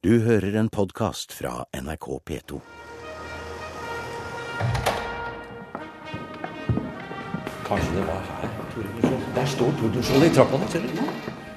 Du 0.00 0.14
hører 0.24 0.54
en 0.56 0.70
podkast 0.72 1.34
fra 1.36 1.66
NRK 1.76 2.06
P2. 2.24 2.60
Kanskje 7.66 7.98
det 7.98 8.06
var 8.06 8.24
her 8.30 8.54
Tordenskjold 8.72 9.28
Der 9.36 9.52
står 9.52 9.76
Tordenskjold 9.82 10.24
i 10.24 10.32
trappa 10.38 10.62
der, 10.62 10.72
ser 10.72 10.88
du. 10.88 11.04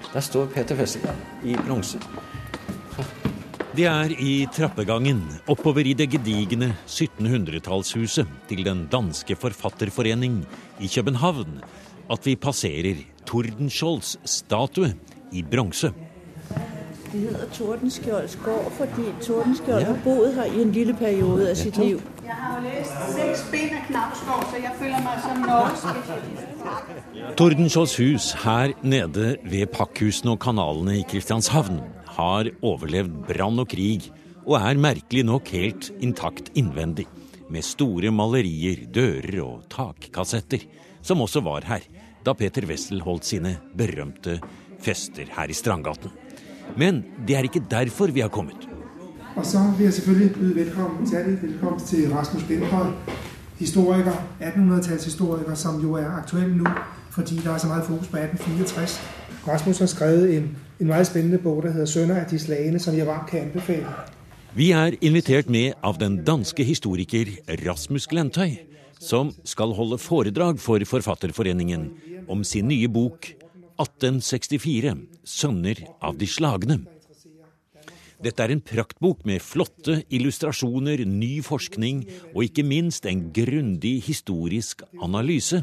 Der 0.09 0.27
står 0.27 0.51
Peter 0.57 0.75
Westergren 0.75 1.23
i 1.47 1.55
bronse. 1.55 2.03
Det 3.79 3.87
er 3.87 4.11
i 4.11 4.35
trappegangen 4.51 5.23
oppover 5.47 5.87
i 5.87 5.95
det 5.95 6.11
gedigne 6.17 6.73
1700-tallshuset 6.83 8.27
til 8.51 8.67
den 8.67 8.89
danske 8.91 9.39
forfatterforening 9.39 10.41
i 10.83 10.91
København 10.91 11.61
at 12.11 12.27
vi 12.27 12.35
passerer 12.35 13.07
Tordenskiolds 13.23 14.17
statue 14.27 14.91
i 15.31 15.47
bronse. 15.47 15.95
Det 17.13 17.19
heter 17.21 17.49
Tordenskjolds 17.53 18.33
gård 18.41 18.71
fordi 18.73 19.03
Tordenskjold 19.21 19.83
har 19.85 19.97
boet 20.01 20.33
her 20.33 20.47
i 20.49 20.61
en 20.63 20.71
lille 20.73 20.95
periode 20.97 21.51
av 21.51 21.59
sitt 21.59 21.75
liv. 21.77 21.99
Jeg 22.25 22.37
har 22.39 22.55
jo 22.57 22.63
lest 22.65 22.95
seks 23.13 23.43
bind 23.51 23.75
av 23.77 23.83
Knausgård, 23.85 24.45
så 24.49 24.61
jeg 24.63 24.73
føler 24.79 25.03
meg 25.05 25.19
som 25.21 25.43
norsk. 25.45 25.83
Tordenskiolds 27.37 27.93
hus 28.01 28.31
her 28.41 28.73
nede 28.81 29.27
ved 29.45 29.69
pakkhusene 29.75 30.33
og 30.33 30.41
kanalene 30.41 30.97
i 31.03 31.05
Kristianshavn 31.13 31.77
har 32.15 32.49
overlevd 32.65 33.21
brann 33.29 33.61
og 33.61 33.69
krig, 33.75 34.09
og 34.49 34.57
er 34.63 34.81
merkelig 34.81 35.27
nok 35.29 35.53
helt 35.53 35.91
intakt 36.01 36.49
innvendig, 36.57 37.05
med 37.45 37.61
store 37.61 38.09
malerier, 38.09 38.87
dører 38.89 39.37
og 39.45 39.69
takkassetter, 39.69 40.65
som 41.05 41.21
også 41.21 41.45
var 41.45 41.69
her 41.69 41.85
da 42.25 42.33
Peter 42.33 42.65
Wessel 42.65 43.05
holdt 43.05 43.29
sine 43.29 43.59
berømte 43.77 44.39
fester 44.81 45.29
her 45.37 45.51
i 45.51 45.61
Strandgaten. 45.61 46.22
Men 46.77 47.03
det 47.27 47.35
er 47.35 47.41
ikke 47.41 47.63
derfor 47.71 48.07
vi 48.07 48.19
har 48.19 48.27
kommet. 48.27 48.69
Og 49.35 49.45
så 49.45 49.57
vil 49.77 49.83
jeg 49.83 49.93
selvfølgelig 49.93 50.35
byde 50.35 50.55
velkommen, 50.55 51.09
særlig 51.09 51.37
velkommen 51.41 51.79
til 51.79 52.13
Rasmus 52.13 52.43
Benthøj, 52.43 52.87
historiker, 53.59 54.11
1800-tallshistoriker, 54.41 55.55
som 55.55 55.81
jo 55.81 55.93
er 55.93 56.07
aktuell 56.07 56.55
nå 56.57 56.69
fordi 57.13 57.35
der 57.35 57.51
er 57.51 57.57
så 57.57 57.67
meget 57.67 57.83
fokus 57.83 58.07
på 58.07 58.17
1864. 58.17 59.01
Rasmus 59.47 59.79
har 59.79 59.85
skrevet 59.85 60.37
en, 60.37 60.57
en 60.79 60.87
veldig 60.87 61.05
spennende 61.05 61.37
bok 61.37 61.63
der 61.63 61.71
heter 61.71 61.85
'Sønner 61.85 62.15
av 62.15 62.25
de 62.31 62.39
slagene', 62.39 62.79
som 62.79 62.97
jeg 62.97 63.07
varmt 63.07 63.29
kan 63.29 63.39
anbefale. 63.39 63.85
Vi 64.55 64.71
er 64.71 64.91
invitert 65.01 65.49
med 65.49 65.73
av 65.83 65.95
den 65.99 66.25
danske 66.25 66.63
historiker 66.63 67.25
Rasmus 67.69 68.07
Glentøy, 68.07 68.49
som 68.99 69.31
skal 69.45 69.73
holde 69.73 69.97
foredrag 69.97 70.59
for 70.59 70.79
Forfatterforeningen 70.85 71.91
om 72.29 72.43
sin 72.43 72.67
nye 72.67 72.87
bok 72.87 73.27
1864 73.77 74.95
Sønner 75.23 75.79
av 76.01 76.17
de 76.19 76.27
slagne. 76.29 76.81
Dette 78.23 78.39
er 78.45 78.53
en 78.53 78.61
praktbok 78.63 79.25
med 79.27 79.43
flotte 79.43 79.97
illustrasjoner, 80.13 81.01
ny 81.03 81.41
forskning 81.43 82.05
og 82.31 82.45
ikke 82.45 82.63
minst 82.63 83.07
en 83.09 83.25
grundig 83.35 83.97
historisk 84.05 84.85
analyse 85.03 85.59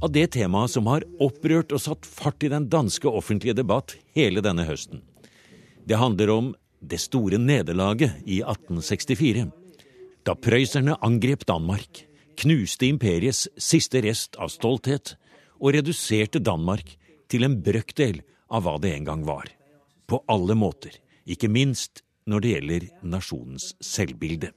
av 0.00 0.14
det 0.14 0.30
temaet 0.38 0.72
som 0.72 0.88
har 0.88 1.04
opprørt 1.20 1.74
og 1.76 1.82
satt 1.84 2.08
fart 2.08 2.46
i 2.46 2.52
den 2.52 2.70
danske 2.72 3.10
offentlige 3.10 3.58
debatt 3.58 3.98
hele 4.16 4.40
denne 4.44 4.64
høsten. 4.68 5.02
Det 5.84 6.00
handler 6.00 6.32
om 6.32 6.52
det 6.80 7.00
store 7.02 7.40
nederlaget 7.42 8.22
i 8.24 8.40
1864, 8.40 9.48
da 10.24 10.36
prøysserne 10.36 10.96
angrep 11.04 11.44
Danmark, 11.48 12.04
knuste 12.38 12.86
imperiets 12.88 13.48
siste 13.58 14.00
rest 14.04 14.38
av 14.38 14.52
stolthet 14.54 15.16
og 15.58 15.74
reduserte 15.74 16.40
Danmark 16.40 16.94
til 17.28 17.46
en 17.46 17.58
brøkdel 17.64 18.22
av 18.48 18.64
hva 18.64 18.76
det 18.82 18.94
en 18.96 19.08
gang 19.08 19.24
var. 19.28 19.50
På 20.08 20.22
alle 20.32 20.56
måter, 20.56 20.94
ikke 21.28 21.50
minst 21.52 22.02
når 22.28 22.44
det 22.44 22.54
gjelder 22.54 22.88
nasjonens 23.04 23.72
selvbilde. 23.84 24.52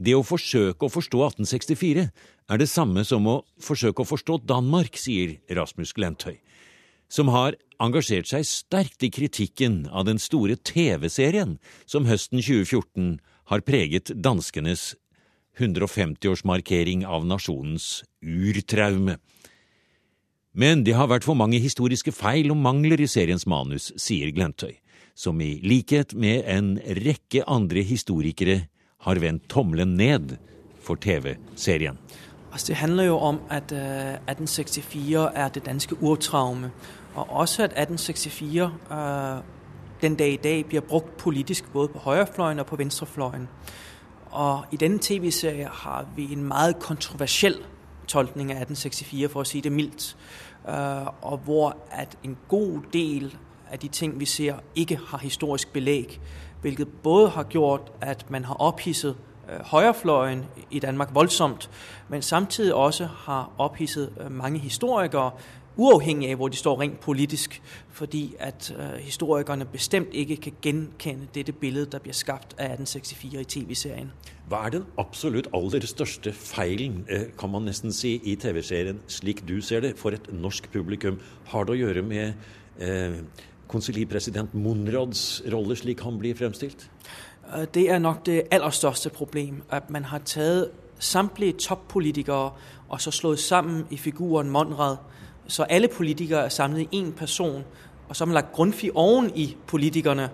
Det 0.00 0.14
å 0.16 0.24
forsøke 0.24 0.86
å 0.86 0.92
forstå 0.92 1.20
1864 1.28 2.06
er 2.52 2.60
det 2.60 2.68
samme 2.70 3.04
som 3.04 3.26
å 3.28 3.40
forsøke 3.62 4.02
å 4.02 4.08
forstå 4.08 4.40
Danmark, 4.48 4.96
sier 5.00 5.36
Rasmus 5.52 5.92
Glentøy, 5.96 6.38
som 7.08 7.30
har 7.34 7.56
engasjert 7.82 8.30
seg 8.30 8.46
sterkt 8.48 9.04
i 9.04 9.10
kritikken 9.12 9.84
av 9.90 10.06
den 10.08 10.20
store 10.22 10.56
TV-serien 10.56 11.56
som 11.84 12.08
høsten 12.08 12.40
2014 12.40 13.18
har 13.52 13.62
preget 13.66 14.12
danskenes 14.14 14.94
150-årsmarkering 15.56 17.06
av 17.08 17.26
nasjonens 17.28 18.04
urtraume. 18.20 19.18
Men 20.56 20.86
det 20.86 20.94
har 20.96 21.10
vært 21.10 21.26
for 21.26 21.36
mange 21.36 21.58
historiske 21.60 22.14
feil 22.16 22.48
og 22.54 22.56
mangler 22.56 23.02
i 23.04 23.08
seriens 23.10 23.44
manus, 23.44 23.90
sier 24.00 24.30
Glentøy, 24.32 24.78
som 25.12 25.40
i 25.44 25.58
likhet 25.60 26.14
med 26.16 26.48
en 26.48 26.70
rekke 26.96 27.42
andre 27.44 27.82
historikere 27.84 28.62
har 29.04 29.20
vendt 29.20 29.50
tommelen 29.52 29.92
ned 30.00 30.38
for 30.80 30.96
TV-serien. 30.96 32.00
Altså, 32.52 32.70
det 32.70 32.76
handler 32.80 33.04
jo 33.04 33.18
om 33.18 33.42
at 33.52 33.72
uh, 33.76 34.16
1864 34.32 35.28
er 35.34 35.52
det 35.52 35.66
danske 35.66 36.00
urtraume, 36.00 36.72
og 37.14 37.30
også 37.44 37.68
at 37.68 37.76
1864 37.76 38.72
uh, 38.88 39.44
den 40.00 40.16
dag 40.16 40.32
i 40.32 40.40
dag 40.40 40.64
blir 40.64 40.80
brukt 40.80 41.16
politisk 41.20 41.68
både 41.72 41.88
på 41.88 41.98
høyrefløyen 41.98 42.58
og 42.58 42.66
på 42.66 42.76
venstrefløyen. 42.76 43.48
Og 44.30 44.64
i 44.72 44.76
denne 44.76 44.98
TV-serien 44.98 45.68
har 45.72 46.08
vi 46.16 46.32
en 46.32 46.48
meget 46.48 46.78
kontroversiell 46.78 47.60
tolkning 48.08 48.50
av 48.50 48.56
1864, 48.56 49.28
for 49.28 49.40
å 49.40 49.48
si 49.48 49.60
det 49.60 49.72
mildt. 49.72 50.16
Uh, 50.66 51.06
og 51.22 51.38
hvor 51.44 51.76
at 51.90 52.16
en 52.24 52.36
god 52.48 52.90
del 52.92 53.34
av 53.72 53.78
de 53.78 53.88
ting 53.88 54.20
vi 54.20 54.26
ser, 54.26 54.62
ikke 54.74 54.98
har 55.08 55.18
historisk 55.18 55.72
belegg. 55.72 56.20
Hvilket 56.60 56.88
både 57.02 57.28
har 57.28 57.46
gjort 57.50 57.92
at 58.00 58.30
man 58.30 58.44
har 58.44 58.56
opphisset 58.60 59.14
uh, 59.14 59.70
høyrefløyen 59.72 60.44
i 60.70 60.78
Danmark 60.78 61.14
voldsomt, 61.14 61.70
men 62.08 62.22
samtidig 62.22 62.74
også 62.74 63.06
har 63.06 63.50
opphisset 63.58 64.12
uh, 64.20 64.32
mange 64.32 64.58
historikere 64.58 65.30
uavhengig 65.76 66.30
av 66.32 66.40
hvor 66.40 66.48
de 66.48 66.56
står 66.56 66.80
rent 66.80 67.00
politisk, 67.00 67.62
fordi 67.90 68.34
at 68.38 68.72
øh, 68.78 68.98
historikerne 69.00 69.64
bestemt 69.64 70.14
ikke 70.14 70.36
kan 70.36 70.52
genkende 70.62 71.28
dette 71.34 71.52
billede, 71.52 71.86
der 71.92 71.98
blir 71.98 72.12
skapt 72.12 72.54
av 72.58 72.64
1864 72.64 73.40
i 73.40 73.44
TV-serien. 73.44 74.12
Hva 74.48 74.62
er 74.66 74.76
den 74.76 74.86
absolutt 74.98 75.48
aller 75.54 75.86
største 75.86 76.32
feilen, 76.32 77.04
kan 77.38 77.50
man 77.50 77.66
nesten 77.66 77.92
si, 77.92 78.16
i 78.24 78.36
TV-serien, 78.36 79.00
slik 79.06 79.44
du 79.48 79.60
ser 79.60 79.80
det, 79.80 79.96
for 79.98 80.14
et 80.14 80.32
norsk 80.32 80.70
publikum? 80.72 81.20
Har 81.52 81.66
det 81.66 81.76
å 81.76 81.80
gjøre 81.80 82.02
med 82.02 82.32
eh, 82.78 83.20
konsilipresident 83.68 84.54
Monrads 84.54 85.42
rolle, 85.52 85.76
slik 85.76 86.04
han 86.06 86.18
blir 86.18 86.38
fremstilt? 86.38 86.88
Det 87.74 87.90
er 87.90 87.98
nok 88.02 88.24
det 88.26 88.48
aller 88.50 88.70
største 88.74 89.10
problem. 89.10 89.62
At 89.70 89.90
man 89.90 90.04
har 90.04 90.18
taget 90.18 90.70
samtlige 90.98 91.52
toppolitikere 91.52 92.50
og 92.88 93.00
så 93.00 93.10
slået 93.10 93.38
sammen 93.38 93.86
i 93.90 93.96
figuren 93.96 94.50
Monrad. 94.50 94.96
Så 95.48 95.62
alle 95.62 95.88
politikere 95.88 96.44
er 96.44 96.48
samlet 96.48 96.88
i 96.92 97.00
én 97.00 97.10
person, 97.10 97.64
og 98.08 98.16
så 98.16 98.24
har 98.24 98.26
man 98.26 98.34
lagt 98.34 98.52
Grundtvig 98.52 98.90
oven 98.94 99.32
i 99.34 99.56
politikerne. 99.66 100.30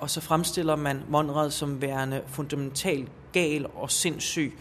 Og 0.00 0.10
så 0.10 0.20
fremstiller 0.20 0.76
man 0.76 1.02
Monrad 1.08 1.50
som 1.50 1.82
værende 1.82 2.20
fundamentalt 2.26 3.08
gal 3.32 3.66
og 3.74 3.90
sindssyg, 3.90 4.52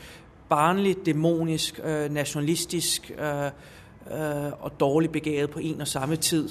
Barnlig, 0.49 1.05
dæmonisk, 1.05 1.79
øh, 1.83 2.11
nasjonalistisk 2.11 3.11
øh, 3.19 3.45
øh, 3.45 4.51
og 4.59 4.79
dårlig 4.79 5.11
begavet 5.11 5.49
på 5.49 5.59
en 5.59 5.81
og 5.81 5.87
samme 5.87 6.15
tid. 6.15 6.49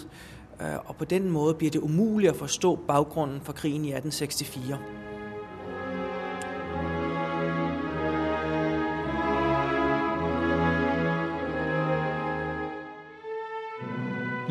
Og 0.87 0.97
på 0.97 1.05
den 1.05 1.31
måde 1.31 1.55
blir 1.55 1.71
det 1.71 1.81
umulig 1.81 2.31
å 2.31 2.37
forstå 2.37 2.75
baggrunden 2.89 3.41
for 3.41 3.53
krigen 3.53 3.85
i 3.85 3.97
1864. 3.97 5.10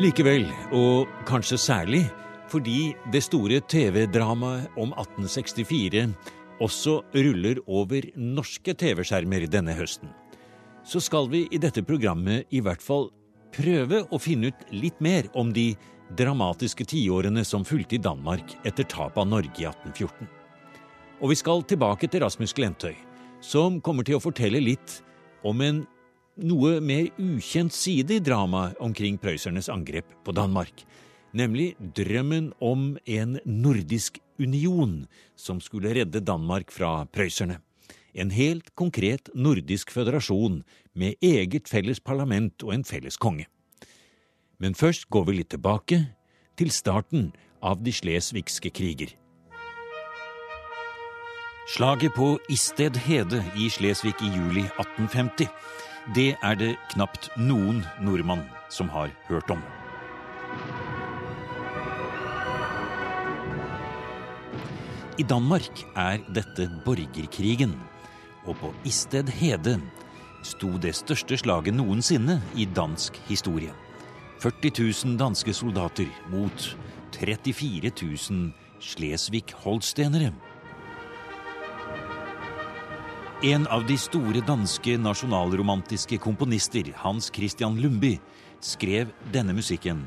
Likevel, 0.00 0.46
og 0.72 1.10
kanskje 1.28 1.58
særlig 1.60 1.98
fordi 2.48 2.94
det 3.12 3.20
store 3.20 3.58
TV-dramaet 3.68 4.78
om 4.80 4.94
1864 4.94 6.06
også 6.64 6.94
ruller 7.12 7.60
over 7.68 8.06
norske 8.16 8.72
TV-skjermer 8.80 9.44
denne 9.52 9.74
høsten, 9.76 10.08
så 10.88 11.02
skal 11.04 11.28
vi 11.28 11.42
i 11.52 11.60
dette 11.60 11.84
programmet 11.84 12.48
i 12.48 12.62
hvert 12.64 12.80
fall 12.80 13.10
prøve 13.52 14.00
å 14.08 14.16
finne 14.16 14.54
ut 14.54 14.64
litt 14.72 14.96
mer 15.04 15.28
om 15.36 15.52
de 15.52 15.74
dramatiske 16.16 16.88
tiårene 16.94 17.44
som 17.44 17.68
fulgte 17.68 17.98
i 17.98 18.02
Danmark 18.08 18.56
etter 18.64 18.88
tapet 18.88 19.20
av 19.20 19.28
Norge 19.28 19.52
i 19.52 19.68
1814. 19.68 20.32
Og 21.20 21.34
vi 21.34 21.40
skal 21.42 21.66
tilbake 21.68 22.08
til 22.08 22.24
Rasmus 22.24 22.56
Glentøy, 22.56 22.96
som 23.44 23.82
kommer 23.84 24.08
til 24.08 24.16
å 24.16 24.24
fortelle 24.24 24.64
litt 24.64 25.02
om 25.44 25.60
en 25.60 25.84
noe 26.42 26.78
mer 26.80 27.08
ukjent 27.20 27.74
side 27.74 28.16
i 28.16 28.24
dramaet 28.24 28.78
omkring 28.82 29.18
prøysernes 29.20 29.70
angrep 29.72 30.08
på 30.24 30.34
Danmark, 30.36 30.84
nemlig 31.36 31.74
drømmen 31.96 32.52
om 32.60 32.96
en 33.06 33.38
nordisk 33.44 34.18
union 34.40 35.04
som 35.36 35.60
skulle 35.60 35.94
redde 35.94 36.22
Danmark 36.24 36.72
fra 36.72 37.04
prøyserne. 37.12 37.60
En 38.14 38.32
helt 38.34 38.74
konkret 38.74 39.30
nordisk 39.34 39.92
føderasjon 39.94 40.62
med 40.98 41.14
eget 41.22 41.68
felles 41.70 42.00
parlament 42.00 42.64
og 42.66 42.74
en 42.74 42.84
felles 42.84 43.16
konge. 43.16 43.46
Men 44.58 44.74
først 44.74 45.08
går 45.10 45.28
vi 45.28 45.38
litt 45.38 45.54
tilbake, 45.54 46.02
til 46.58 46.68
starten 46.74 47.30
av 47.64 47.80
de 47.80 47.92
slesvigske 47.94 48.68
kriger. 48.76 49.14
Slaget 51.70 52.12
på 52.16 52.34
Isted 52.50 52.96
Hede 53.06 53.44
i 53.56 53.68
Slesvig 53.70 54.16
i 54.20 54.28
juli 54.34 54.64
1850. 54.82 55.46
Det 56.10 56.32
er 56.42 56.56
det 56.58 56.72
knapt 56.90 57.28
noen 57.38 57.84
nordmann 58.02 58.40
som 58.66 58.88
har 58.90 59.12
hørt 59.28 59.50
om. 59.54 59.60
I 65.22 65.22
Danmark 65.22 65.84
er 65.94 66.18
dette 66.34 66.66
borgerkrigen, 66.82 67.76
og 68.42 68.58
på 68.58 68.72
Isted 68.82 69.30
Hede 69.38 69.76
sto 70.42 70.72
det 70.82 70.96
største 70.98 71.38
slaget 71.38 71.78
noensinne 71.78 72.40
i 72.58 72.66
dansk 72.66 73.22
historie. 73.30 73.70
40 74.42 74.74
000 74.80 75.18
danske 75.20 75.54
soldater 75.54 76.10
mot 76.32 76.72
34 77.20 77.94
000 78.02 78.50
Slesvig-holstenere. 78.82 80.34
En 83.40 83.62
av 83.72 83.86
de 83.88 83.94
store 83.96 84.42
danske 84.44 84.98
nasjonalromantiske 85.00 86.18
komponister, 86.20 86.90
Hans 87.00 87.30
Christian 87.32 87.78
Lumby, 87.80 88.18
skrev 88.60 89.14
denne 89.32 89.54
musikken 89.56 90.02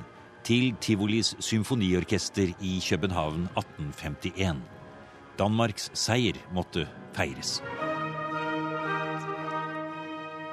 til 0.45 0.75
Tivolis 0.77 1.31
symfoniorkester 1.41 2.53
i 2.61 2.75
København 2.85 3.47
1851. 3.57 4.61
Danmarks 5.41 5.89
seier 5.97 6.37
måtte 6.53 6.85
feires. 7.17 7.57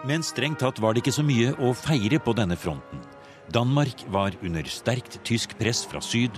Men 0.09 0.25
strengt 0.25 0.65
tatt 0.65 0.81
var 0.81 0.97
det 0.97 1.05
ikke 1.05 1.19
så 1.21 1.29
mye 1.29 1.53
å 1.61 1.77
feire 1.77 2.17
på 2.17 2.33
denne 2.33 2.57
fronten. 2.57 3.05
Danmark 3.53 4.09
var 4.09 4.41
under 4.41 4.65
sterkt 4.65 5.21
tysk 5.21 5.59
press 5.61 5.85
fra 5.85 6.01
syd, 6.01 6.33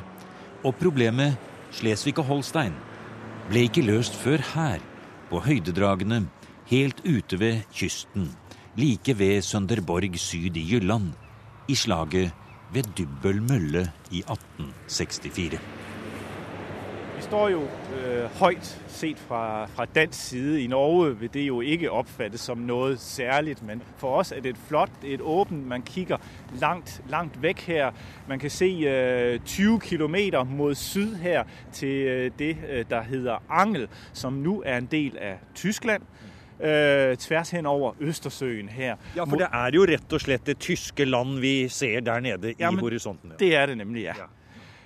og 0.67 0.75
problemet 0.83 1.39
Slesvig 1.71 2.19
og 2.19 2.27
Holstein 2.35 2.75
ble 3.47 3.69
ikke 3.71 3.87
løst 3.87 4.19
før 4.19 4.43
her, 4.57 4.83
på 5.33 5.41
høydedragene 5.41 6.27
helt 6.69 7.01
ute 7.09 7.39
ved 7.41 7.63
kysten, 7.73 8.29
like 8.77 9.17
ved 9.17 9.41
Sønderborg 9.47 10.19
syd 10.21 10.59
i 10.61 10.67
Jylland, 10.75 11.15
i 11.69 11.77
slaget 11.77 12.35
ved 12.73 12.93
Dybbøl 12.99 13.41
mølle 13.49 13.87
i 14.11 14.21
1864 14.27 15.82
står 17.23 17.49
jo 17.49 17.63
øh, 17.63 18.25
højt 18.25 18.83
set 18.89 19.19
fra, 19.19 19.67
fra 19.67 19.85
dansk 19.85 20.29
side. 20.29 20.63
I 20.63 20.67
Norge 20.67 21.19
vil 21.19 21.35
det 21.35 21.49
jo 21.49 21.61
ikke 21.61 21.91
opfattes 21.91 22.41
som 22.41 22.59
noget 22.59 23.01
særligt, 23.01 23.63
men 23.63 23.83
for 23.97 24.17
os 24.17 24.33
er 24.33 24.41
det 24.41 24.49
et 24.49 24.57
flot, 24.69 24.91
et 25.05 25.21
åbent, 25.21 25.67
man 25.67 25.83
kigger 25.83 26.17
langt, 26.61 27.03
langt 27.09 27.43
væk 27.43 27.61
her. 27.61 27.91
Man 28.29 28.39
kan 28.39 28.51
se 28.51 28.65
øh, 28.65 29.41
20 29.41 29.81
kilometer 29.81 30.45
mod 30.45 30.75
syd 30.75 31.15
her 31.15 31.45
til 31.73 32.07
øh, 32.07 32.31
det, 32.39 32.57
øh, 32.71 32.85
der 32.91 33.03
hedder 33.03 33.43
Angel, 33.51 33.89
som 34.13 34.33
nu 34.33 34.63
er 34.67 34.79
en 34.79 34.87
del 34.87 35.19
av 35.19 35.37
Tyskland. 35.55 36.03
øh, 36.61 37.17
tvers 37.17 37.51
hen 37.51 37.67
over 37.67 37.93
Østersøen 38.01 38.69
her. 38.69 38.97
Ja, 39.17 39.25
for 39.25 39.37
det 39.37 39.47
er 39.53 39.71
jo 39.75 39.83
rett 39.85 40.13
og 40.13 40.21
slett 40.21 40.47
det 40.47 40.59
tyske 40.59 41.05
land 41.05 41.41
vi 41.41 41.69
ser 41.69 42.01
der 42.01 42.21
nede 42.21 42.55
ja, 42.59 42.71
i 42.71 42.75
horisonten. 42.75 43.31
Ja. 43.31 43.37
Det 43.45 43.57
er 43.57 43.67
det 43.67 43.77
nemlig, 43.77 44.03
ja. 44.03 44.15
ja. 44.19 44.25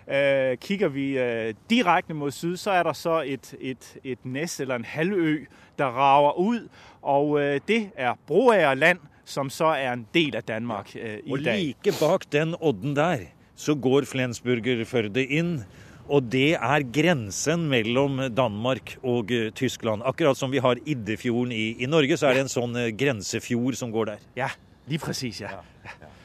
Øh, 0.07 0.57
kigger 0.57 0.89
vi 0.89 1.19
øh, 1.19 1.55
direkte 1.71 2.15
mot 2.15 2.33
syd, 2.33 2.57
så 2.57 2.71
er 2.71 2.83
der 2.83 2.93
så 2.93 3.23
et, 3.27 3.55
et, 3.61 3.97
et 4.05 4.19
næs 4.25 4.61
eller 4.61 4.77
en 4.77 4.85
halvø, 4.85 5.45
der 5.79 5.87
rager 5.87 6.39
ut. 6.39 6.63
og 7.03 7.41
øh, 7.41 7.61
det 7.69 7.91
er 7.97 8.15
Broagerland, 8.27 8.99
som 9.25 9.51
så 9.51 9.67
er 9.67 9.93
en 9.93 10.07
del 10.15 10.37
av 10.37 10.43
Danmark 10.47 10.97
øh, 10.97 11.03
i 11.03 11.07
dag. 11.07 11.21
Og 11.33 11.39
like 11.39 11.93
bak 12.01 12.33
den 12.33 12.55
odden 12.61 12.97
der, 12.97 13.19
så 13.57 13.75
går 13.75 14.07
Flensburger-Førde 14.07 15.25
inn. 15.25 15.65
Og 16.09 16.23
det 16.33 16.55
er 16.55 16.85
grensen 16.95 17.67
mellom 17.67 18.21
Danmark 18.31 18.97
og 19.03 19.27
uh, 19.27 19.49
Tyskland. 19.51 20.03
Akkurat 20.07 20.39
som 20.39 20.53
vi 20.53 20.63
har 20.63 20.79
Iddefjorden 20.87 21.53
i, 21.53 21.83
i 21.83 21.87
Norge, 21.87 22.17
så 22.17 22.29
er 22.29 22.39
det 22.39 22.45
en 22.47 22.53
sånn 22.53 22.79
uh, 22.79 22.93
grensefjord 22.95 23.75
som 23.75 23.91
går 23.91 24.13
der. 24.13 24.23
Ja, 24.39 24.53
lige 24.87 25.03
præcis, 25.03 25.41
ja. 25.43 25.51
ja. 25.51 25.97
ja. 25.99 26.16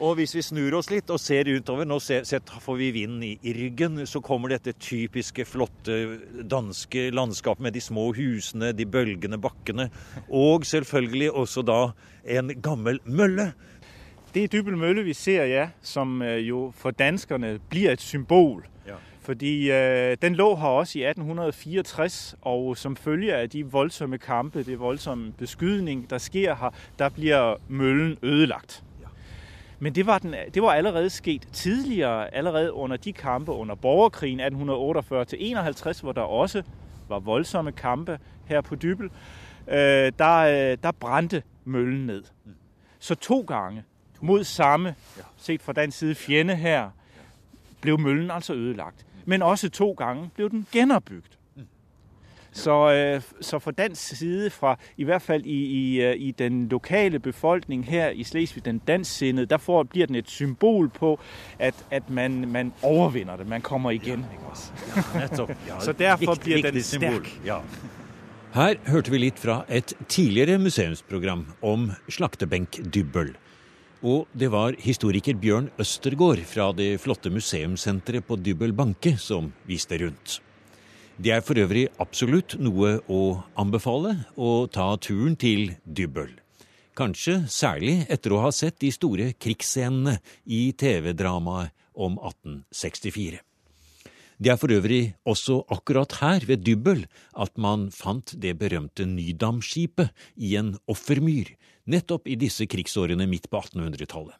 Og 0.00 0.14
hvis 0.16 0.32
vi 0.32 0.40
snur 0.40 0.78
oss 0.78 0.88
litt 0.88 1.10
og 1.12 1.20
ser 1.20 1.48
utover, 1.52 1.84
nå 1.84 1.98
får 2.00 2.76
vi 2.80 2.86
vind 2.94 3.24
i, 3.24 3.34
i, 3.44 3.52
ryggen, 3.52 4.00
så 4.08 4.22
kommer 4.24 4.54
dette 4.54 4.72
typiske 4.80 5.44
flotte 5.44 5.98
danske 6.48 7.10
landskapet 7.12 7.66
med 7.66 7.76
de 7.76 7.82
små 7.84 8.06
husene, 8.16 8.72
de 8.72 8.86
bølgende 8.88 9.36
bakkene, 9.36 9.90
og 10.32 10.64
selvfølgelig 10.64 11.30
også 11.36 11.66
da 11.68 11.80
en 12.24 12.54
gammel 12.64 13.02
mølle. 13.04 13.50
Det 14.32 14.46
er 14.46 14.48
Dybbel 14.48 14.80
mølle 14.80 15.04
vi 15.04 15.12
ser, 15.12 15.44
ja, 15.44 15.68
som 15.82 16.22
øh, 16.22 16.48
jo 16.48 16.72
for 16.76 16.96
danskerne 16.96 17.58
blir 17.68 17.92
et 17.92 18.00
symbol. 18.00 18.64
Ja. 18.86 18.96
Fordi 19.20 19.70
øh, 19.70 20.16
den 20.22 20.34
lå 20.34 20.54
her 20.56 20.80
også 20.80 20.98
i 20.98 21.04
1864, 21.04 22.36
og 22.40 22.76
som 22.76 22.96
følge 22.96 23.36
av 23.36 23.48
de 23.52 23.66
voldsomme 23.66 24.18
kampe, 24.18 24.62
det 24.62 24.80
voldsomme 24.80 25.32
beskydning 25.32 26.06
der 26.10 26.18
sker 26.18 26.54
her, 26.54 26.70
der 26.98 27.08
blir 27.08 27.58
møllen 27.68 28.16
ødelagt. 28.22 28.84
Men 29.82 29.94
det 29.94 30.06
var, 30.06 30.18
den, 30.18 30.34
det 30.54 30.62
var 30.62 30.72
allerede 30.72 31.10
sket 31.10 31.48
tidligere, 31.52 32.34
allerede 32.34 32.72
under 32.72 32.96
de 32.96 33.12
kampe 33.12 33.52
under 33.52 33.74
borgerkrigen 33.74 34.40
1848-51, 34.40 36.02
hvor 36.02 36.12
der 36.12 36.20
også 36.20 36.62
var 37.08 37.18
voldsomme 37.18 37.72
kampe 37.72 38.18
her 38.44 38.60
på 38.60 38.74
Dybel. 38.74 39.10
Øh, 39.68 40.12
der, 40.18 40.36
øh, 40.36 40.78
der 40.82 40.90
brændte 41.00 41.42
møllen 41.64 42.06
ned. 42.06 42.24
Så 42.98 43.14
to 43.14 43.40
gange 43.40 43.84
mod 44.20 44.44
samme, 44.44 44.94
set 45.36 45.62
fra 45.62 45.72
den 45.72 45.90
side 45.90 46.14
fjende 46.14 46.56
her, 46.56 46.90
blev 47.80 47.98
møllen 48.00 48.30
altså 48.30 48.54
ødelagt. 48.54 49.06
Men 49.24 49.42
også 49.42 49.70
to 49.70 49.92
gange 49.92 50.30
blev 50.34 50.50
den 50.50 50.66
genopbygget. 50.72 51.38
Så, 52.52 52.92
øh, 52.92 53.22
så 53.40 53.58
fra 53.58 53.70
dansk 53.70 54.16
side, 54.16 54.50
fra 54.50 54.78
i 54.96 55.04
hvert 55.04 55.22
fall 55.22 55.46
i, 55.46 55.64
i, 55.64 56.02
øh, 56.02 56.14
i 56.16 56.30
den 56.30 56.68
lokale 56.68 57.18
befolkning 57.18 57.86
her 57.86 58.08
i 58.08 58.24
Slesvig, 58.24 58.64
den 58.64 58.78
dansksindede, 58.78 59.46
der 59.46 59.56
får, 59.56 59.82
bliver 59.82 60.06
den 60.06 60.16
et 60.16 60.30
symbol 60.30 60.88
på, 60.88 61.20
at, 61.58 61.74
at 61.90 62.10
man, 62.10 62.48
man 62.48 62.72
overvinder 62.82 63.36
det, 63.36 63.46
man 63.46 63.60
kommer 63.60 63.90
igen. 63.90 64.26
Ja, 65.14 65.20
nettopp. 65.20 65.50
Ja, 65.68 65.80
så 65.80 65.92
derfor 65.92 66.34
blir 66.34 66.62
den 66.62 66.82
sterk. 66.82 67.40
Ja. 67.46 67.58
Her 68.54 68.74
hørte 68.90 69.10
vi 69.10 69.18
litt 69.22 69.38
fra 69.38 69.60
et 69.68 69.92
tidligere 70.08 70.58
museumsprogram 70.58 71.46
om 71.62 71.90
slaktebenkdybbel. 72.10 73.36
Og 74.02 74.26
det 74.32 74.48
var 74.50 74.74
historiker 74.80 75.36
Bjørn 75.38 75.68
Østergaard 75.78 76.42
fra 76.48 76.72
det 76.72 76.96
flotte 77.02 77.30
museumssenteret 77.30 78.26
på 78.26 78.40
Dybbel 78.40 78.72
Banke 78.72 79.14
som 79.20 79.52
viste 79.68 80.00
rundt. 80.00 80.40
Det 81.20 81.34
er 81.34 81.42
for 81.44 81.58
øvrig 81.60 81.82
absolutt 82.00 82.54
noe 82.64 82.94
å 83.12 83.42
anbefale 83.60 84.14
å 84.40 84.64
ta 84.72 84.86
turen 85.04 85.34
til 85.36 85.74
Dybbøl. 85.84 86.30
Kanskje 86.96 87.42
særlig 87.52 88.06
etter 88.08 88.32
å 88.32 88.38
ha 88.46 88.52
sett 88.56 88.78
de 88.80 88.88
store 88.94 89.26
krigsscenene 89.36 90.14
i 90.48 90.70
TV-dramaet 90.72 91.74
om 91.92 92.16
1864. 92.16 93.42
Det 94.40 94.48
er 94.48 94.56
for 94.56 94.72
øvrig 94.72 95.02
også 95.28 95.58
akkurat 95.68 96.16
her 96.22 96.46
ved 96.48 96.64
Dybbøl 96.64 97.04
at 97.44 97.52
man 97.60 97.90
fant 97.92 98.32
det 98.40 98.54
berømte 98.62 99.04
Nydam-skipet 99.04 100.16
i 100.40 100.54
en 100.56 100.78
offermyr, 100.88 101.52
nettopp 101.84 102.32
i 102.32 102.38
disse 102.40 102.64
krigsårene 102.64 103.28
midt 103.28 103.50
på 103.52 103.60
1800-tallet. 103.60 104.38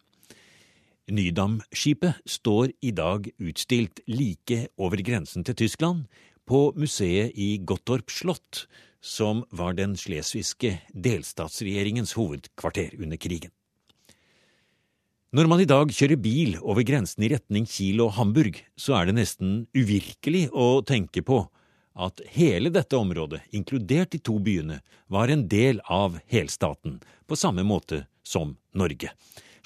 Nydam-skipet 1.11 2.25
står 2.25 2.73
i 2.81 2.95
dag 2.97 3.29
utstilt 3.37 4.01
like 4.09 4.63
over 4.81 5.05
grensen 5.05 5.45
til 5.45 5.59
Tyskland, 5.59 6.07
på 6.51 6.73
museet 6.75 7.37
i 7.39 7.59
Gottorp 7.63 8.11
slott, 8.11 8.67
som 9.01 9.45
var 9.55 9.77
den 9.79 9.95
slesvigske 9.97 10.81
delstatsregjeringens 10.91 12.17
hovedkvarter 12.19 12.97
under 12.99 13.21
krigen. 13.21 13.53
Når 15.31 15.47
man 15.47 15.63
i 15.63 15.69
dag 15.71 15.93
kjører 15.95 16.19
bil 16.19 16.57
over 16.59 16.83
grensen 16.83 17.23
i 17.23 17.31
retning 17.31 17.69
Kiel 17.71 18.03
og 18.03 18.17
Hamburg, 18.17 18.59
så 18.75 18.97
er 18.99 19.07
det 19.07 19.15
nesten 19.21 19.53
uvirkelig 19.79 20.49
å 20.51 20.83
tenke 20.83 21.23
på 21.23 21.45
at 21.95 22.19
hele 22.35 22.73
dette 22.75 22.99
området, 22.99 23.45
inkludert 23.55 24.11
de 24.11 24.19
to 24.19 24.41
byene, 24.43 24.81
var 25.07 25.31
en 25.31 25.47
del 25.51 25.79
av 25.87 26.19
helstaten, 26.33 26.99
på 27.31 27.39
samme 27.39 27.63
måte 27.67 28.05
som 28.27 28.57
Norge. 28.75 29.13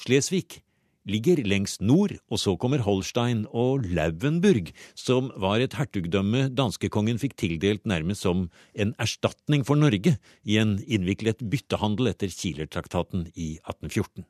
Slesvig 0.05 0.61
ligger 1.09 1.43
lengst 1.45 1.83
nord, 1.85 2.17
og 2.33 2.41
så 2.41 2.57
kommer 2.61 2.83
Holstein 2.85 3.45
og 3.53 3.85
Lauenburg, 3.87 4.71
som 4.97 5.31
var 5.41 5.61
et 5.61 5.77
hertugdømme 5.79 6.49
danskekongen 6.57 7.21
fikk 7.21 7.37
tildelt 7.41 7.85
nærmest 7.89 8.25
som 8.25 8.49
en 8.75 8.95
erstatning 9.03 9.65
for 9.67 9.81
Norge 9.81 10.17
i 10.45 10.59
en 10.61 10.79
innviklet 10.85 11.45
byttehandel 11.45 12.13
etter 12.15 12.33
Kielertraktaten 12.33 13.29
i 13.35 13.55
1814. 13.65 14.25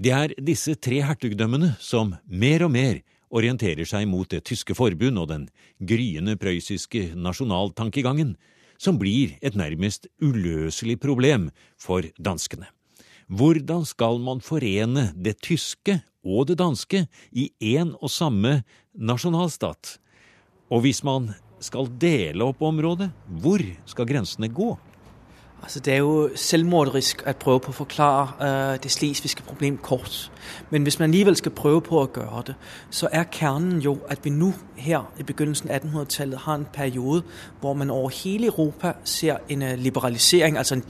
Det 0.00 0.12
er 0.16 0.34
disse 0.40 0.78
tre 0.80 1.02
hertugdømmene 1.04 1.74
som 1.82 2.14
mer 2.24 2.64
og 2.64 2.72
mer 2.72 3.02
orienterer 3.30 3.86
seg 3.86 4.08
mot 4.10 4.30
det 4.30 4.42
tyske 4.48 4.74
forbund 4.74 5.20
og 5.20 5.28
den 5.30 5.46
gryende 5.76 6.38
prøyssiske 6.40 7.10
nasjonaltankegangen, 7.14 8.34
som 8.80 8.96
blir 8.98 9.36
et 9.44 9.58
nærmest 9.60 10.08
uløselig 10.24 10.96
problem 11.02 11.50
for 11.78 12.06
danskene. 12.16 12.70
Hvordan 13.30 13.84
skal 13.86 14.18
man 14.18 14.40
forene 14.42 15.12
det 15.14 15.38
tyske 15.42 16.00
og 16.26 16.48
det 16.50 16.58
danske 16.58 17.06
i 17.32 17.50
én 17.62 17.94
og 18.02 18.10
samme 18.10 18.62
nasjonalstat? 18.94 19.98
Og 20.70 20.82
hvis 20.82 21.04
man 21.06 21.30
skal 21.60 21.90
dele 22.00 22.44
opp 22.44 22.62
området. 22.62 23.10
Hvor 23.28 23.62
skal 23.86 24.06
grensene 24.06 24.48
gå? 24.48 24.76
Altså, 25.62 25.80
det 25.80 25.92
er 25.92 25.98
jo 25.98 26.30
selvmorderisk 26.34 27.20
å 27.28 27.34
prøve 27.36 27.60
på 27.66 27.72
å 27.74 27.76
forklare 27.82 28.22
uh, 28.40 28.76
det 28.80 28.88
slesvigske 28.88 29.44
problem 29.44 29.76
kort. 29.84 30.30
Men 30.70 30.86
hvis 30.88 30.96
man 30.98 31.10
alligevel 31.10 31.36
skal 31.36 31.52
prøve 31.52 31.82
på 31.84 31.98
å 32.00 32.06
gjøre 32.08 32.44
det, 32.48 32.54
så 32.96 33.10
er 33.12 33.28
kernen 33.28 33.82
jo 33.84 33.98
at 34.08 34.24
vi 34.24 34.32
nå 34.32 34.54
her 34.80 35.10
i 35.20 35.26
begynnelsen 35.28 35.68
av 35.68 35.82
1800-tallet 35.82 36.44
har 36.46 36.56
en 36.56 36.64
periode 36.72 37.26
hvor 37.60 37.76
man 37.76 37.92
over 37.92 38.08
hele 38.22 38.48
Europa 38.48 38.94
ser 39.04 39.44
en 39.52 39.66
uh, 39.68 39.76
liberalisering, 39.76 40.56
altså 40.56 40.78
en 40.80 40.86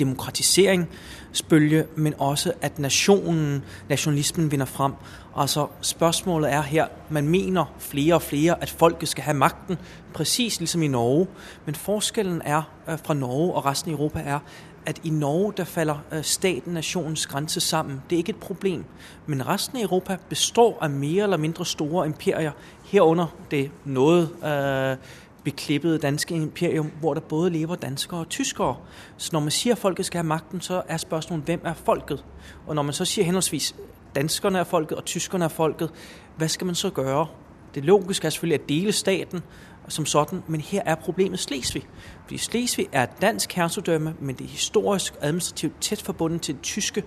demokratiseringsbølge, 1.30 1.86
men 1.96 2.14
også 2.18 2.52
at 2.62 2.78
nationen, 2.78 3.64
nationalismen 3.88 4.50
vinder 4.50 4.66
frem. 4.66 4.92
Altså, 5.36 5.66
Spørsmålet 5.80 6.52
er 6.52 6.62
her 6.62 6.86
Man 7.08 7.28
mener 7.28 7.64
flere 7.78 8.14
og 8.14 8.22
flere 8.22 8.62
at 8.62 8.70
folket 8.70 9.08
skal 9.08 9.24
ha 9.24 9.32
magten, 9.32 9.78
præcis 10.14 10.60
liksom 10.60 10.82
i 10.82 10.88
Norge. 10.88 11.26
Men 11.66 11.74
forskellen 11.74 12.42
er 12.44 12.62
uh, 12.88 12.98
fra 13.04 13.14
Norge 13.14 13.54
og 13.54 13.66
resten 13.66 13.90
av 13.90 13.96
Europa 13.96 14.20
er 14.20 14.38
at 14.86 15.00
i 15.04 15.10
Norge 15.10 15.52
der 15.56 15.64
faller 15.64 15.98
uh, 16.12 16.22
staten, 16.22 16.74
nationens 16.74 17.26
grænse 17.26 17.60
sammen. 17.60 18.02
Det 18.10 18.16
er 18.16 18.18
ikke 18.18 18.30
et 18.30 18.36
problem. 18.36 18.84
Men 19.26 19.46
resten 19.46 19.78
av 19.78 19.82
Europa 19.82 20.16
består 20.28 20.78
av 20.80 20.90
mer 20.90 21.22
eller 21.22 21.36
mindre 21.36 21.66
store 21.66 22.06
imperier, 22.06 22.52
herunder 22.84 23.26
det 23.50 23.70
noget 23.84 24.28
uh, 24.42 24.98
beklippede 25.44 25.98
danske 25.98 26.34
imperium, 26.34 26.90
hvor 27.00 27.14
der 27.14 27.20
både 27.20 27.50
lever 27.50 27.74
danskere 27.74 28.20
og 28.20 28.28
tyskere. 28.28 28.76
Så 29.16 29.30
når 29.32 29.40
man 29.40 29.50
sier 29.50 29.74
folket 29.74 30.06
skal 30.06 30.18
ha 30.18 30.22
makten, 30.22 30.60
så 30.60 30.82
er 30.88 30.96
spørsmålet 30.96 31.44
hvem 31.44 31.60
er 31.64 31.74
folket? 31.74 32.24
Og 32.66 32.74
når 32.74 32.82
man 32.82 32.92
så 32.92 33.04
sier 33.04 33.24
henholdsvis 33.24 33.74
danskerne 34.14 34.58
er 34.58 34.64
folket 34.64 34.98
og 34.98 35.04
tyskerne 35.04 35.44
er 35.44 35.48
folket, 35.48 35.90
hva 36.36 36.46
skal 36.46 36.66
man 36.66 36.74
så 36.74 36.90
gjøre? 36.90 37.26
Det 37.74 37.84
logiske 37.84 38.26
er 38.26 38.30
selvfølgelig 38.30 38.60
å 38.60 38.68
dele 38.68 38.92
staten 38.92 39.42
som 39.88 40.06
sådan, 40.06 40.42
men 40.46 40.60
her 40.60 40.82
er 40.86 40.94
problemet 40.94 41.38
Slesvig. 41.38 41.86
Fordi 42.22 42.38
Slesvig 42.38 42.88
er 42.92 43.02
et 43.02 43.20
dansk 43.20 43.52
hertugdømme, 43.52 44.14
men 44.20 44.34
det 44.34 44.44
er 44.44 44.48
historisk 44.48 45.14
administrativt 45.20 45.72
tett 45.80 46.02
forbundet 46.02 46.42
til 46.42 46.54
det 46.54 46.62
tyske 46.62 47.02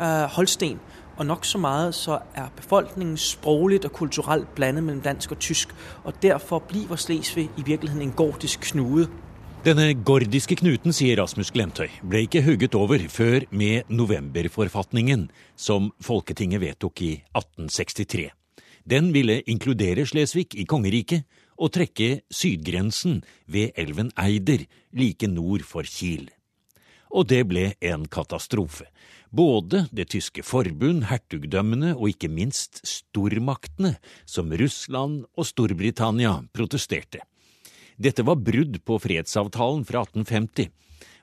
uh, 0.00 0.04
Holsten. 0.06 0.80
Og 1.16 1.26
nok 1.26 1.44
så 1.44 1.58
meget 1.58 1.94
så 1.94 2.18
er 2.34 2.48
befolkningen 2.56 3.16
sprogligt 3.16 3.84
og 3.84 3.92
kulturelt 3.92 4.54
blandet 4.54 4.84
mellom 4.84 5.02
dansk 5.02 5.32
og 5.32 5.38
tysk. 5.38 5.74
Og 6.04 6.22
derfor 6.22 6.58
blir 6.58 6.96
Slesvig 6.96 7.50
i 7.56 7.62
virkeligheten 7.66 8.02
en 8.02 8.12
gordisk 8.12 8.60
knude. 8.60 9.08
Denne 9.64 9.94
gordiske 10.04 10.58
knuten, 10.60 10.92
sier 10.92 11.16
Rasmus 11.22 11.48
Glemtøy, 11.50 11.88
ble 12.04 12.26
ikke 12.26 12.42
hugget 12.44 12.74
over 12.74 12.98
før 13.08 13.46
med 13.50 13.88
novemberforfatningen, 13.88 15.30
som 15.56 15.92
Folketinget 16.04 16.60
vedtok 16.60 17.00
i 17.00 17.12
1863. 17.32 18.28
Den 18.90 19.14
ville 19.14 19.40
inkludere 19.40 20.04
Slesvig 20.06 20.52
i 20.52 20.66
kongeriket 20.68 21.24
og 21.56 21.72
trekke 21.72 22.20
sydgrensen 22.28 23.22
ved 23.48 23.72
elven 23.76 24.12
Eider 24.20 24.66
like 24.92 25.26
nord 25.26 25.64
for 25.64 25.82
Kiel. 25.88 26.28
Og 27.14 27.28
det 27.30 27.44
ble 27.46 27.68
en 27.78 28.08
katastrofe. 28.10 28.88
Både 29.34 29.84
det 29.94 30.08
tyske 30.14 30.42
forbund, 30.46 31.06
hertugdømmene 31.10 31.92
og 31.94 32.10
ikke 32.10 32.30
minst 32.30 32.82
stormaktene, 32.86 33.96
som 34.26 34.50
Russland 34.50 35.24
og 35.34 35.46
Storbritannia, 35.46 36.40
protesterte. 36.54 37.22
Dette 37.94 38.24
var 38.26 38.42
brudd 38.42 38.80
på 38.86 38.98
fredsavtalen 39.02 39.84
fra 39.86 40.02
1850, 40.06 40.70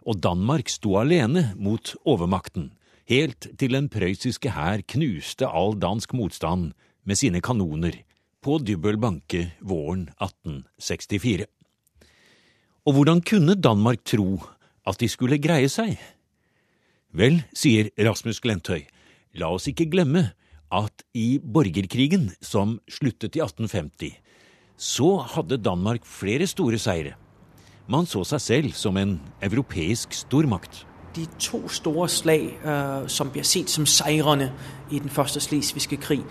og 0.07 0.19
Danmark 0.23 0.71
sto 0.71 0.95
alene 0.99 1.51
mot 1.59 1.93
overmakten, 2.07 2.71
helt 3.11 3.49
til 3.59 3.75
den 3.75 3.89
prøyssiske 3.91 4.53
hær 4.55 4.83
knuste 4.93 5.47
all 5.47 5.75
dansk 5.79 6.15
motstand 6.15 6.71
med 7.03 7.19
sine 7.19 7.41
kanoner 7.43 7.99
på 8.41 8.57
Dybbøl 8.63 8.97
banke 9.01 9.51
våren 9.59 10.07
1864. 10.17 11.45
Og 12.87 12.95
hvordan 12.97 13.21
kunne 13.21 13.59
Danmark 13.59 14.01
tro 14.07 14.39
at 14.87 14.99
de 15.01 15.09
skulle 15.11 15.39
greie 15.41 15.69
seg? 15.71 15.97
Vel, 17.11 17.41
sier 17.53 17.91
Rasmus 17.99 18.39
Glentøy, 18.43 18.85
la 19.35 19.51
oss 19.51 19.67
ikke 19.71 19.89
glemme 19.91 20.29
at 20.71 21.03
i 21.17 21.35
borgerkrigen, 21.43 22.29
som 22.39 22.79
sluttet 22.87 23.35
i 23.35 23.43
1850, 23.43 24.13
så 24.81 25.09
hadde 25.35 25.59
Danmark 25.61 26.07
flere 26.07 26.47
store 26.47 26.79
seire. 26.81 27.17
Man 27.91 28.07
så 28.07 28.23
seg 28.27 28.41
selv 28.41 28.77
som 28.77 28.97
en 28.97 29.17
europeisk 29.43 30.15
stormakt 30.15 30.85
de 31.15 31.27
to 31.39 31.69
store 31.69 32.09
slag 32.09 32.59
uh, 32.65 33.07
som 33.07 33.29
blir 33.29 33.43
sett 33.43 33.69
som 33.69 33.85
seirene 33.85 34.51
i 34.91 34.99
den 34.99 35.09
første 35.09 35.39
slesvigske 35.39 35.97
krig, 35.97 36.21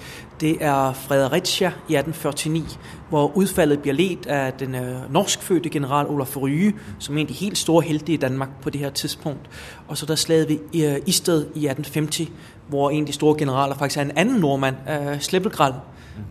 det 0.40 0.56
er 0.60 0.92
Fredericia 0.92 1.72
i 1.88 1.96
1849, 1.96 2.78
hvor 3.08 3.32
utfallet 3.36 3.80
blir 3.82 3.92
ledt 3.92 4.26
av 4.26 4.52
den 4.58 4.74
uh, 4.74 5.12
norskfødte 5.12 5.68
general 5.68 6.06
Olaf 6.06 6.36
Rye, 6.36 6.72
som 6.98 7.16
er 7.16 7.20
en 7.20 7.26
av 7.26 7.32
de 7.32 7.44
helt 7.44 7.58
store 7.58 7.82
helte 7.82 8.12
i 8.12 8.16
Danmark 8.16 8.48
på 8.62 8.70
det 8.70 8.80
her 8.80 8.90
tidspunkt. 8.90 9.50
Og 9.88 9.98
så 9.98 10.06
der 10.06 10.14
slaget 10.14 10.48
ved 10.48 10.58
uh, 10.74 11.02
Isted 11.06 11.46
i 11.54 11.66
1850, 11.68 12.30
hvor 12.68 12.90
en 12.90 13.02
av 13.02 13.06
de 13.06 13.12
store 13.12 13.38
generaler 13.38 13.76
faktisk 13.76 13.98
er 13.98 14.02
en 14.02 14.16
annen 14.16 14.40
nordmann, 14.40 14.76
uh, 14.88 15.20
Sleppelgrad. 15.20 15.74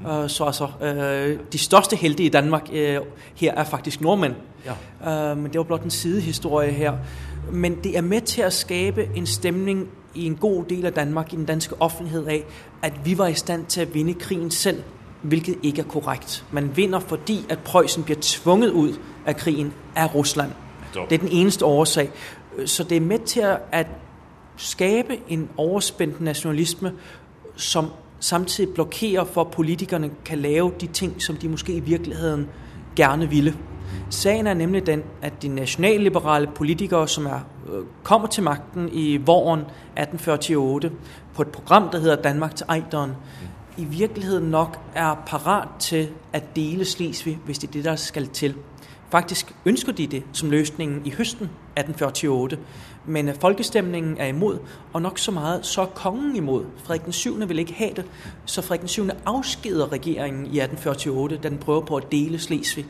Uh, 0.06 0.28
så 0.28 0.44
altså, 0.44 0.68
uh, 0.82 1.40
de 1.54 1.58
største 1.58 1.96
helte 1.96 2.24
i 2.24 2.30
Danmark 2.30 2.70
uh, 2.70 2.76
her 3.36 3.54
er 3.54 3.64
faktisk 3.64 4.02
nordmenn. 4.02 4.36
Ja. 4.66 4.74
men 5.36 5.46
det 5.52 5.58
var 5.58 5.64
blott 5.64 5.84
en 5.84 5.92
sidehistorie 5.92 6.72
her. 6.72 6.94
Men 7.52 7.76
det 7.84 7.98
er 7.98 8.02
med 8.02 8.22
til 8.22 8.46
å 8.46 8.50
skape 8.50 9.10
en 9.16 9.26
stemning 9.26 9.88
i 10.16 10.26
en 10.26 10.36
god 10.36 10.64
del 10.70 10.86
av 10.86 10.92
Danmark, 10.92 11.34
i 11.34 11.36
den 11.36 11.46
danske 11.46 11.76
offentlighet, 11.80 12.46
av 12.82 12.90
at 12.90 12.94
vi 13.06 13.18
var 13.18 13.28
i 13.28 13.34
stand 13.34 13.66
til 13.66 13.88
å 13.88 13.92
vinne 13.94 14.14
krigen 14.14 14.52
selv, 14.52 14.84
hvilket 15.22 15.56
ikke 15.64 15.82
er 15.82 15.88
korrekt. 15.88 16.46
Man 16.52 16.78
vinner 16.78 17.00
fordi 17.00 17.46
at 17.50 17.60
Prøysen 17.60 18.04
blir 18.04 18.16
tvunget 18.16 18.72
ut 18.72 19.00
av 19.26 19.34
krigen 19.34 19.74
av 19.96 20.16
Russland. 20.16 20.52
Det 20.94 21.12
er 21.12 21.18
den 21.18 21.32
eneste 21.32 21.66
årsak. 21.66 22.10
Så 22.66 22.84
det 22.84 22.98
er 22.98 23.02
med 23.02 23.20
til 23.20 23.44
å 23.46 23.84
skape 24.58 25.20
en 25.30 25.50
overspent 25.58 26.22
nasjonalisme 26.22 26.92
som 27.56 27.88
samtidig 28.20 28.74
blokkerer 28.74 29.26
for 29.26 29.42
at 29.42 29.52
politikerne 29.52 30.12
kan 30.26 30.38
lave 30.38 30.72
de 30.82 30.88
ting 30.88 31.22
som 31.22 31.36
de 31.36 31.48
måske 31.48 31.74
i 31.74 31.80
virkeligheten 31.80 32.48
gjerne 33.00 33.30
ville. 33.30 33.54
Sagen 34.10 34.48
er 34.48 34.54
nemlig 34.54 34.86
den 34.86 35.04
at 35.22 35.42
de 35.42 35.48
nationalliberale 35.48 36.48
politikere 36.56 37.08
som 37.08 37.26
er, 37.26 37.40
øh, 37.74 37.84
kommer 38.04 38.28
til 38.28 38.44
magten 38.44 38.90
i 38.92 39.18
våren 39.18 39.60
1848 39.60 40.92
på 41.34 41.42
et 41.42 41.48
program 41.48 41.90
der 41.90 42.00
heter 42.00 42.16
Danmark 42.16 42.56
til 42.56 42.66
Ejderen, 42.70 43.12
i 43.78 43.84
virkeligheten 43.84 44.50
nok 44.50 44.80
er 44.96 45.16
parat 45.28 45.68
til 45.80 46.10
at 46.34 46.56
dele 46.56 46.86
Slesvig 46.86 47.40
hvis 47.46 47.60
det 47.60 47.68
er 47.68 47.72
det 47.72 47.84
der 47.84 47.96
skal 47.96 48.28
til. 48.28 48.56
Faktisk 49.10 49.56
ønsker 49.66 49.92
de 49.92 50.08
det 50.08 50.24
som 50.34 50.52
løsningen 50.52 51.02
i 51.06 51.10
høsten 51.18 51.50
1848, 51.80 52.58
men 53.06 53.30
folkestemningen 53.42 54.18
er 54.18 54.26
imot, 54.26 54.60
og 54.94 55.02
nok 55.02 55.20
så 55.20 55.32
meget, 55.32 55.66
så 55.66 55.82
er 55.82 55.86
kongen 55.86 56.36
imot. 56.36 56.66
Frederik 56.84 57.06
den 57.06 57.14
7. 57.14 57.48
vil 57.48 57.60
ikke 57.60 57.74
ha 57.74 57.90
det, 57.96 58.06
så 58.46 58.62
Frederik 58.62 58.82
den 58.82 58.88
7. 58.88 59.10
avskeder 59.26 59.92
regjeringen 59.92 60.46
i 60.46 60.60
1848 60.60 61.38
da 61.38 61.50
den 61.50 61.58
prøver 61.58 61.82
på 61.82 61.98
å 61.98 62.06
dele 62.12 62.40
Slesvig. 62.40 62.86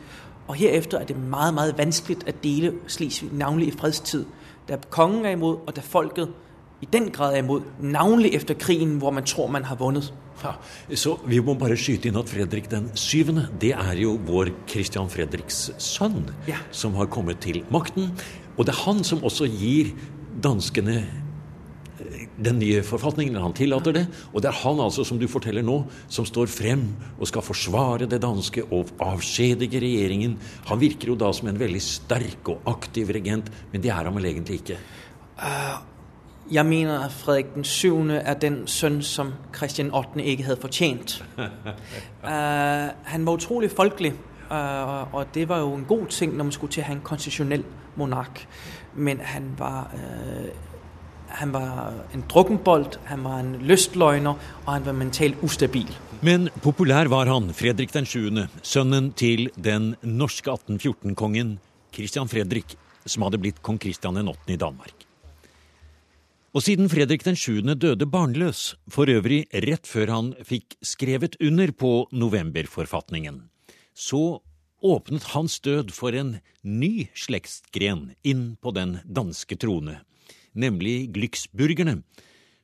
Og 0.48 0.56
herefter 0.56 0.98
er 0.98 1.06
det 1.06 1.18
meget, 1.18 1.54
meget 1.54 1.78
vanskelig 1.78 2.18
å 2.28 2.36
dele 2.44 2.74
Slesvig, 2.88 3.30
navnlig 3.34 3.68
i 3.68 3.78
fredstid. 3.78 4.26
Da 4.70 4.78
kongen 4.90 5.26
er 5.26 5.38
imot, 5.38 5.60
og 5.68 5.76
da 5.76 5.82
folket 5.82 6.30
i 6.82 6.88
den 6.94 7.12
grad 7.12 7.34
er 7.34 7.44
imot, 7.44 7.64
navnlig 7.80 8.36
efter 8.36 8.54
krigen, 8.54 8.98
hvor 8.98 9.12
man 9.12 9.24
tror 9.24 9.48
man 9.48 9.66
har 9.66 9.76
vunnet. 9.76 10.14
Ja, 10.44 10.52
så 10.96 11.18
vi 11.28 11.40
må 11.44 11.54
bare 11.60 11.76
skyte 11.78 12.08
inn 12.08 12.18
at 12.20 12.30
Fredrik 12.32 12.70
den 12.72 12.88
syvende, 12.96 13.50
det 13.62 13.74
er 13.76 13.98
jo 14.00 14.14
vår 14.28 14.54
Christian 14.72 15.10
Fredriks 15.12 15.66
sønn, 15.84 16.30
ja. 16.48 16.62
som 16.72 16.96
har 16.96 17.10
kommet 17.12 17.42
til 17.44 17.64
makten. 17.72 18.14
Og 18.60 18.68
det 18.68 18.76
er 18.76 18.84
han 18.84 19.02
som 19.08 19.24
også 19.24 19.48
gir 19.48 19.94
danskene 20.44 21.00
den 22.44 22.60
nye 22.60 22.84
forfatningen. 22.86 23.38
Han 23.42 23.56
tillater 23.56 23.96
det. 23.96 24.06
Og 24.34 24.44
det 24.44 24.52
er 24.52 24.60
han 24.62 24.80
altså, 24.84 25.04
som 25.08 25.20
du 25.20 25.28
forteller 25.32 25.66
nå, 25.66 25.82
som 26.12 26.28
står 26.28 26.50
frem 26.52 26.86
og 27.18 27.28
skal 27.30 27.46
forsvare 27.46 28.08
det 28.10 28.22
danske 28.24 28.64
og 28.70 28.94
avskjedige 29.04 29.82
regjeringen. 29.84 30.38
Han 30.72 30.82
virker 30.82 31.14
jo 31.14 31.20
da 31.20 31.32
som 31.36 31.52
en 31.52 31.60
veldig 31.60 31.84
sterk 31.84 32.52
og 32.52 32.68
aktiv 32.70 33.12
regent, 33.16 33.52
men 33.72 33.84
det 33.84 33.92
er 33.92 34.04
han 34.08 34.16
vel 34.16 34.32
egentlig 34.32 34.62
ikke? 34.62 34.80
Uh, 35.40 35.80
jeg 36.52 36.66
mener 36.66 37.06
at 37.06 37.14
Fredrik 37.14 37.54
den 37.56 37.64
7. 37.64 38.10
er 38.20 38.40
den 38.42 38.64
sønn 38.68 39.02
som 39.06 39.34
Kristian 39.54 39.94
8. 39.94 40.24
ikke 40.24 40.48
hadde 40.48 40.62
fortjent. 40.62 41.20
Uh, 41.38 41.46
han 43.14 43.28
var 43.28 43.40
utrolig 43.40 43.72
folkelig, 43.72 44.16
og 44.50 45.28
det 45.34 45.46
var 45.50 45.62
jo 45.64 45.76
en 45.76 45.86
god 45.86 46.08
ting 46.14 46.34
når 46.34 46.50
man 46.50 46.56
skulle 46.56 46.74
til 46.74 46.84
å 46.84 46.88
ha 46.90 46.96
en 46.98 47.06
konstitusjonell 47.06 47.64
monark. 48.00 48.44
Men 48.96 49.22
han 49.22 49.54
var 49.60 49.94
han 51.30 51.52
var 51.54 51.94
en 52.14 52.24
drukkenbolt, 52.30 52.98
han 53.06 53.24
var 53.24 53.40
en 53.44 53.52
lystløgner, 53.62 54.38
og 54.66 54.70
han 54.72 54.86
var 54.86 54.96
mentalt 54.98 55.44
ustabil. 55.46 55.92
Men 56.26 56.50
populær 56.64 57.08
var 57.12 57.30
han, 57.30 57.52
Fredrik 57.54 57.94
den 57.94 58.08
7., 58.10 58.48
sønnen 58.66 59.12
til 59.14 59.50
den 59.56 59.94
norske 60.02 60.52
1814-kongen 60.52 61.60
Christian 61.96 62.32
Fredrik, 62.32 62.76
som 63.06 63.24
hadde 63.28 63.40
blitt 63.42 63.62
kong 63.62 63.80
Christian 63.82 64.18
8. 64.18 64.34
i 64.54 64.58
Danmark. 64.60 65.06
Og 66.50 66.66
siden 66.66 66.90
Fredrik 66.90 67.24
den 67.24 67.38
7. 67.38 67.62
døde 67.78 68.10
barnløs, 68.10 68.74
for 68.90 69.10
øvrig 69.10 69.44
rett 69.54 69.86
før 69.88 70.10
han 70.16 70.34
fikk 70.44 70.80
skrevet 70.82 71.38
under 71.46 71.72
på 71.72 72.10
novemberforfatningen, 72.12 73.44
så 74.00 74.40
åpnet 74.82 75.24
hans 75.34 75.60
død 75.60 75.92
for 75.92 76.16
en 76.16 76.38
ny 76.64 77.10
slektsgren 77.18 78.14
inn 78.24 78.56
på 78.64 78.72
den 78.72 79.00
danske 79.04 79.58
trone, 79.60 80.00
nemlig 80.56 81.12
Glyksburgerne, 81.16 82.00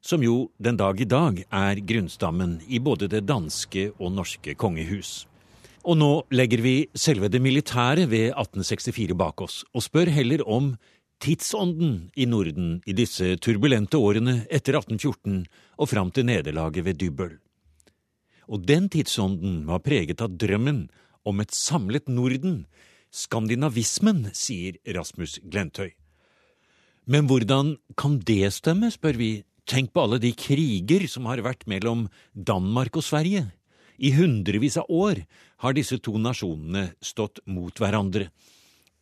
som 0.05 0.23
jo 0.23 0.49
den 0.61 0.79
dag 0.79 1.01
i 1.01 1.09
dag 1.09 1.43
er 1.43 1.81
grunnstammen 1.83 2.59
i 2.67 2.79
både 2.79 3.09
det 3.11 3.25
danske 3.27 3.89
og 3.97 4.13
norske 4.15 4.55
kongehus. 4.55 5.25
Og 5.85 5.99
nå 5.99 6.11
legger 6.33 6.63
vi 6.63 6.75
selve 6.97 7.29
det 7.29 7.41
militære 7.43 8.07
ved 8.09 8.31
1864 8.31 9.17
bak 9.17 9.41
oss, 9.43 9.63
og 9.75 9.83
spør 9.85 10.09
heller 10.13 10.41
om 10.47 10.73
tidsånden 11.21 12.11
i 12.15 12.25
Norden 12.29 12.79
i 12.87 12.95
disse 12.95 13.35
turbulente 13.43 13.99
årene 13.99 14.43
etter 14.49 14.79
1814 14.79 15.43
og 15.77 15.89
fram 15.91 16.11
til 16.15 16.27
nederlaget 16.29 16.85
ved 16.85 17.01
Dybøl. 17.01 17.35
Og 18.45 18.65
den 18.65 18.89
tidsånden 18.93 19.63
var 19.67 19.81
preget 19.85 20.21
av 20.21 20.33
drømmen 20.37 20.85
om 21.25 21.41
et 21.41 21.53
samlet 21.53 22.07
Norden, 22.07 22.63
skandinavismen, 23.11 24.29
sier 24.33 24.77
Rasmus 24.95 25.39
Glentøy. 25.43 25.91
Men 27.05 27.27
hvordan 27.29 27.75
kan 27.97 28.17
det 28.25 28.53
stemme, 28.55 28.89
spør 28.93 29.17
vi, 29.19 29.31
tenk 29.69 29.93
på 29.93 30.05
alle 30.05 30.19
de 30.21 30.31
kriger 30.37 31.05
som 31.09 31.27
har 31.29 31.43
vært 31.45 31.65
mellom 31.69 32.07
Danmark 32.33 32.97
og 32.97 33.05
Sverige. 33.05 33.47
I 33.97 34.11
hundrevis 34.17 34.77
av 34.81 34.89
år 34.91 35.23
har 35.63 35.75
disse 35.77 35.97
to 36.03 36.17
nasjonene 36.19 36.91
stått 37.01 37.41
mot 37.47 37.73
hverandre. 37.79 38.29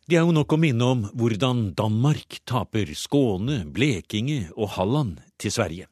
Det 0.04 0.18
er 0.18 0.26
jo 0.26 0.34
nok 0.36 0.52
å 0.52 0.60
minne 0.60 0.84
om 0.84 1.06
hvordan 1.16 1.70
Danmark 1.76 2.38
taper 2.44 2.92
Skåne, 2.96 3.62
Blekinge 3.64 4.50
og 4.52 4.74
Halland 4.76 5.22
til 5.40 5.52
Sverige, 5.54 5.88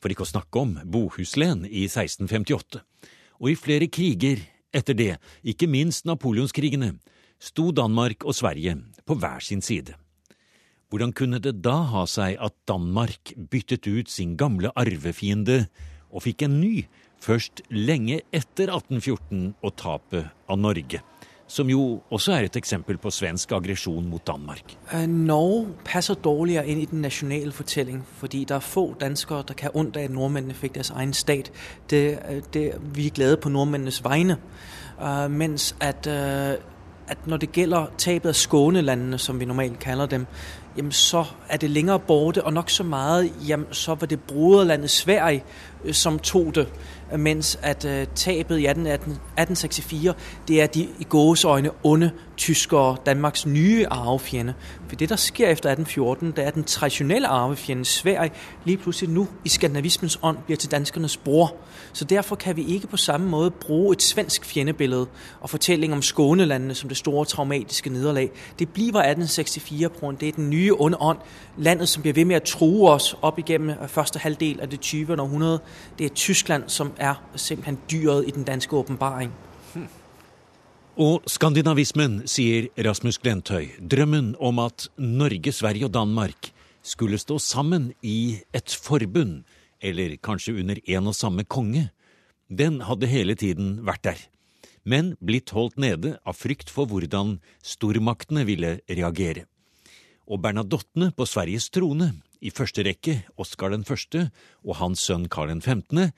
for 0.00 0.12
ikke 0.12 0.26
å 0.26 0.32
snakke 0.34 0.60
om 0.60 0.74
Bohuslen 0.84 1.64
i 1.64 1.86
1658. 1.88 2.84
Og 3.40 3.50
i 3.50 3.56
flere 3.58 3.88
kriger 3.88 4.44
etter 4.74 4.96
det, 4.98 5.12
ikke 5.46 5.68
minst 5.70 6.06
napoleonskrigene, 6.08 6.94
sto 7.40 7.70
Danmark 7.74 8.24
og 8.24 8.36
Sverige 8.36 8.76
på 9.06 9.16
hver 9.18 9.42
sin 9.44 9.62
side. 9.62 9.94
Hvordan 10.90 11.14
kunne 11.16 11.40
det 11.42 11.56
da 11.64 11.80
ha 11.90 12.04
seg 12.06 12.36
at 12.42 12.54
Danmark 12.70 13.32
byttet 13.50 13.88
ut 13.88 14.10
sin 14.10 14.36
gamle 14.38 14.70
arvefiende 14.78 15.64
og 16.10 16.26
fikk 16.26 16.44
en 16.46 16.60
ny 16.60 16.84
først 17.24 17.64
lenge 17.72 18.20
etter 18.30 18.70
1814 18.70 19.54
og 19.64 19.74
tapet 19.80 20.30
av 20.46 20.60
Norge? 20.60 21.02
Som 21.46 21.68
jo 21.68 22.00
også 22.10 22.32
er 22.32 22.46
et 22.46 22.56
eksempel 22.56 22.98
på 22.98 23.10
svensk 23.10 23.52
aggresjon 23.52 24.08
mot 24.08 24.26
Danmark. 24.26 24.76
Uh, 24.94 25.06
Norge 25.06 25.66
passer 25.84 26.14
dårligere 26.14 26.66
inn 26.66 26.80
i 26.80 26.84
den 26.84 27.00
nasjonale 27.04 27.52
fortellingen, 27.52 28.04
fordi 28.16 28.44
det 28.44 28.50
er 28.50 28.60
få 28.60 28.94
danskere 29.00 29.44
der 29.48 29.54
kan 29.54 29.70
ondt 29.74 29.96
av 29.96 30.08
at 30.08 30.10
nordmennene 30.10 30.54
fikk 30.54 30.74
deres 30.74 30.90
egen 30.90 31.12
stat. 31.12 31.52
Det, 31.90 32.18
det, 32.54 32.72
vi 32.94 33.06
er 33.06 33.10
glade 33.10 33.36
på 33.36 33.48
nordmennenes 33.48 34.04
vegne. 34.04 34.38
Uh, 34.98 35.30
mens 35.30 35.76
at, 35.80 36.06
uh, 36.06 36.56
at 37.08 37.26
når 37.26 37.36
det 37.36 37.52
gjelder 37.52 37.86
tapet 37.98 38.28
av 38.28 38.34
Skånelandene, 38.34 39.18
som 39.18 39.40
vi 39.40 39.44
normalt 39.44 39.78
kaller 39.78 40.06
dem, 40.06 40.26
jamen 40.76 40.92
så 40.92 41.24
er 41.48 41.56
det 41.56 41.70
længere 41.70 41.98
borte, 41.98 42.44
og 42.44 42.52
nok 42.52 42.70
så 42.70 42.82
meget, 42.82 43.32
jamen 43.48 43.66
så 43.70 43.94
var 43.94 44.06
det 44.06 44.20
broderlandet 44.20 44.90
Sverige, 44.90 45.44
øh, 45.84 45.94
som 45.94 46.18
tog 46.18 46.54
det, 46.54 46.68
mens 47.18 47.58
at 47.62 47.84
uh, 47.84 48.14
tabet 48.14 48.58
i 48.58 48.66
18, 48.66 48.86
18, 48.86 49.12
1864, 49.12 50.16
det 50.48 50.62
er 50.62 50.66
de 50.66 50.88
i 50.98 51.04
gåseøjne 51.08 51.70
onde 51.82 52.10
tyskere, 52.36 52.96
Danmarks 53.06 53.46
nye 53.46 53.86
arvefjende. 53.86 54.54
For 54.88 54.96
det, 54.96 55.08
der 55.08 55.16
sker 55.16 55.48
efter 55.48 55.70
1814, 55.70 56.30
det 56.30 56.46
er, 56.46 56.50
den 56.50 56.64
traditionelle 56.64 57.28
arvefjende, 57.28 57.84
Sverige, 57.84 58.32
lige 58.64 58.76
pludselig 58.76 59.10
nu 59.10 59.28
i 59.44 59.48
skandinavismens 59.48 60.18
ånd 60.22 60.38
bliver 60.44 60.56
til 60.56 60.70
danskernes 60.70 61.16
bror. 61.16 61.56
Så 61.92 62.04
derfor 62.04 62.36
kan 62.36 62.56
vi 62.56 62.64
ikke 62.64 62.86
på 62.86 62.96
samme 62.96 63.28
måde 63.28 63.50
bruge 63.50 63.92
et 63.92 64.02
svensk 64.02 64.44
fjendebillede 64.44 65.06
og 65.40 65.50
fortælling 65.50 65.92
om 65.92 66.02
Skånelandene 66.02 66.74
som 66.74 66.88
det 66.88 66.98
store 66.98 67.24
traumatiske 67.24 67.90
nederlag. 67.90 68.30
Det 68.58 68.68
bliver 68.68 68.86
1864 68.86 70.00
på 70.00 70.12
det 70.20 70.28
er 70.28 70.32
den 70.32 70.50
nye 70.50 70.63
onde 70.72 70.98
ånd, 71.00 71.18
landet 71.56 71.88
som 71.88 72.02
bliver 72.02 72.14
ved 72.14 72.24
med 72.24 72.36
at 72.36 72.42
true 72.42 72.90
os 72.90 73.16
op 73.22 73.38
igennem 73.38 73.76
første 73.88 74.18
halvdel 74.18 74.60
af 74.60 74.70
det 74.70 74.80
20. 74.80 75.20
århundrede. 75.20 75.60
Det 75.98 76.06
er 76.06 76.14
Tyskland, 76.14 76.64
som 76.66 76.92
er 76.96 77.14
simpelthen 77.36 77.78
dyret 77.90 78.28
i 78.28 78.30
den 78.30 78.44
danske 78.44 78.76
åbenbaring. 78.76 79.32
Og 80.94 81.24
skandinavismen, 81.26 82.20
sier 82.30 82.68
Rasmus 82.78 83.18
Glentøy, 83.18 83.66
drømmen 83.90 84.34
om 84.38 84.58
at 84.62 84.88
Norge, 84.98 85.52
Sverige 85.52 85.88
og 85.88 85.94
Danmark 85.94 86.52
skulle 86.82 87.18
stå 87.18 87.38
sammen 87.38 87.92
i 88.02 88.38
et 88.54 88.78
forbund, 88.82 89.42
eller 89.82 90.14
kanskje 90.22 90.54
under 90.54 90.78
en 90.86 91.10
og 91.10 91.14
samme 91.14 91.44
konge, 91.44 91.88
den 92.46 92.80
hadde 92.86 93.10
hele 93.10 93.34
tiden 93.34 93.80
vært 93.82 94.04
der, 94.04 94.20
men 94.84 95.14
blitt 95.18 95.50
holdt 95.56 95.80
nede 95.80 96.14
av 96.22 96.38
frykt 96.38 96.70
for 96.70 96.86
hvordan 96.86 97.40
stormaktene 97.64 98.44
ville 98.46 98.76
reagere. 98.86 99.48
Og 100.24 100.40
Bernadottene 100.40 101.10
på 101.12 101.26
Sveriges 101.28 101.68
trone, 101.72 102.12
i 102.44 102.52
første 102.52 102.84
rekke 102.84 103.20
Oskar 103.40 103.72
den 103.72 103.84
første 103.88 104.28
og 104.64 104.78
hans 104.80 105.04
sønn 105.04 105.28
Karl 105.32 105.52
den 105.52 105.62
15., 105.64 106.10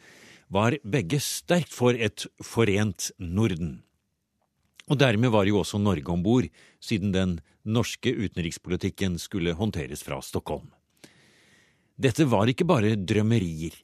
var 0.53 0.77
begge 0.87 1.19
sterkt 1.23 1.75
for 1.75 1.95
et 1.95 2.27
forent 2.45 3.11
Norden. 3.19 3.81
Og 4.87 5.01
dermed 5.01 5.33
var 5.35 5.49
jo 5.49 5.59
også 5.62 5.81
Norge 5.83 6.12
om 6.12 6.23
bord, 6.23 6.47
siden 6.79 7.11
den 7.14 7.38
norske 7.66 8.12
utenrikspolitikken 8.14 9.19
skulle 9.19 9.57
håndteres 9.59 10.05
fra 10.07 10.21
Stockholm. 10.23 10.71
Dette 11.99 12.29
var 12.31 12.47
ikke 12.47 12.66
bare 12.69 12.95
drømmerier. 12.95 13.75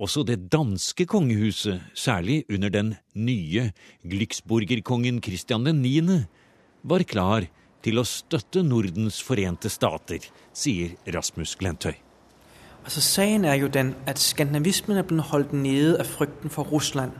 Også 0.00 0.24
det 0.24 0.50
danske 0.52 1.06
kongehuset, 1.08 1.80
særlig 1.94 2.42
under 2.52 2.72
den 2.72 2.94
nye 3.14 3.70
Glücksburgerkongen 4.04 5.20
Christian 5.24 5.64
9., 5.64 6.24
var 6.82 7.04
klar 7.04 7.46
til 7.84 8.00
å 8.00 8.04
støtte 8.04 8.62
Nordens 8.66 9.22
forente 9.24 9.72
stater, 9.72 10.28
sier 10.52 10.96
Rasmus 11.14 11.56
Glentøy. 11.60 11.94
Altså 12.84 13.00
Sagen 13.00 13.44
er 13.44 13.54
jo 13.54 13.66
den 13.66 13.94
at 14.06 14.18
skandinavismen 14.18 14.96
er 14.96 15.02
blitt 15.02 15.20
holdt 15.20 15.52
nede 15.52 15.98
av 16.00 16.04
frykten 16.08 16.50
for 16.50 16.62
Russland. 16.62 17.10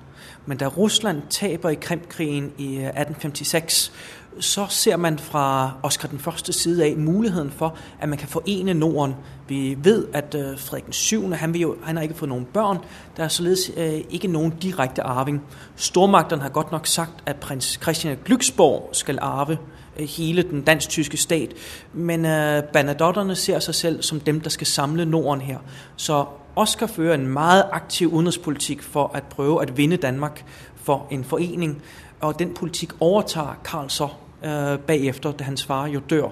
Men 0.46 0.59
da 0.59 0.68
Russland 0.68 1.23
taper 1.31 1.68
i 1.68 1.75
Krimkrigen 1.75 2.53
i 2.59 2.77
1856, 2.77 3.92
øh, 3.92 4.42
så 4.42 4.66
ser 4.68 4.96
man 4.96 5.18
fra 5.18 5.73
Oskar 5.83 6.09
den 6.09 6.18
første 6.18 6.53
side 6.53 6.85
av 6.85 6.99
muligheten 6.99 7.51
for 7.51 7.77
at 8.01 8.09
man 8.09 8.18
kan 8.18 8.29
forene 8.29 8.75
Norden. 8.75 9.14
Vi 9.49 9.77
vet 9.85 10.07
at 10.12 10.33
Fredrik 10.33 10.59
Frederik 10.59 10.94
7. 10.94 11.33
Han, 11.33 11.55
jo, 11.55 11.77
han 11.83 11.96
har 11.96 12.03
ikke 12.03 12.14
fått 12.14 12.29
noen 12.29 12.46
barn. 12.55 12.79
Det 13.16 13.25
er 13.25 13.29
således 13.29 13.70
øh, 13.77 14.01
ikke 14.11 14.29
noen 14.29 14.53
direkte 14.62 15.03
arving. 15.03 15.42
Stormaktene 15.77 16.42
har 16.42 16.49
godt 16.49 16.73
nok 16.73 16.87
sagt 16.87 17.23
at 17.27 17.37
prins 17.37 17.79
Christian 17.83 18.16
Glücksborg 18.25 18.88
skal 18.92 19.18
arve 19.23 19.59
hele 19.98 20.42
den 20.42 20.62
dansk-tyske 20.62 21.16
stat. 21.16 21.55
Men 21.92 22.24
øh, 22.24 22.62
Bernadotterne 22.62 23.35
ser 23.35 23.59
seg 23.59 23.74
selv 23.74 24.03
som 24.03 24.20
dem, 24.20 24.40
der 24.40 24.50
skal 24.50 24.66
samle 24.66 25.05
Norden 25.05 25.40
her. 25.40 25.59
Så 25.96 26.24
Oscar 26.57 26.87
fører 26.87 27.14
en 27.14 27.26
meget 27.26 27.64
aktiv 27.72 28.12
udenrigspolitikk 28.12 28.83
for 28.83 29.11
at 29.14 29.22
prøve 29.24 29.62
at 29.62 29.76
vinde 29.76 29.96
Danmark 29.96 30.44
for 30.76 31.07
en 31.11 31.24
forening. 31.24 31.83
Og 32.20 32.38
den 32.38 32.55
politikk 32.55 32.92
overtager 33.00 33.61
Karl 33.64 33.90
så 33.90 34.09
øh, 34.44 34.79
bagefter, 34.79 35.33
da 35.33 35.44
hans 35.44 35.64
far 35.64 35.87
jo 35.87 36.00
dør. 36.11 36.29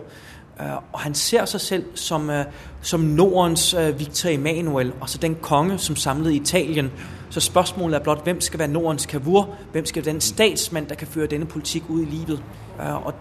Øh, 0.61 0.77
og 0.93 1.01
han 1.01 1.15
ser 1.15 1.45
seg 1.45 1.61
selv 1.61 1.85
som, 1.95 2.31
øh, 2.31 2.45
som 2.83 3.01
Nordens 3.01 3.75
øh, 3.75 3.99
Victor 3.99 4.29
Emanuel, 4.29 4.93
altså 5.01 5.19
den 5.19 5.35
konge 5.35 5.79
som 5.79 5.97
samlede 5.97 6.35
Italien. 6.35 6.91
Så 7.31 7.41
spørsmålet 7.41 7.97
er 7.97 8.03
blot 8.03 8.25
hvem 8.25 8.41
skal 8.41 8.59
være 8.59 8.69
Nordens 8.69 9.07
kavur, 9.07 9.55
hvem 9.73 9.87
skal 9.87 10.05
være 10.05 10.13
den 10.13 10.21
statsmann 10.21 10.89
der 10.89 10.95
kan 10.95 11.07
føre 11.07 11.27
denne 11.27 11.47
politikk 11.47 11.85
ut 11.89 12.03
i 12.03 12.11
livet. 12.11 12.43
og 12.79 13.15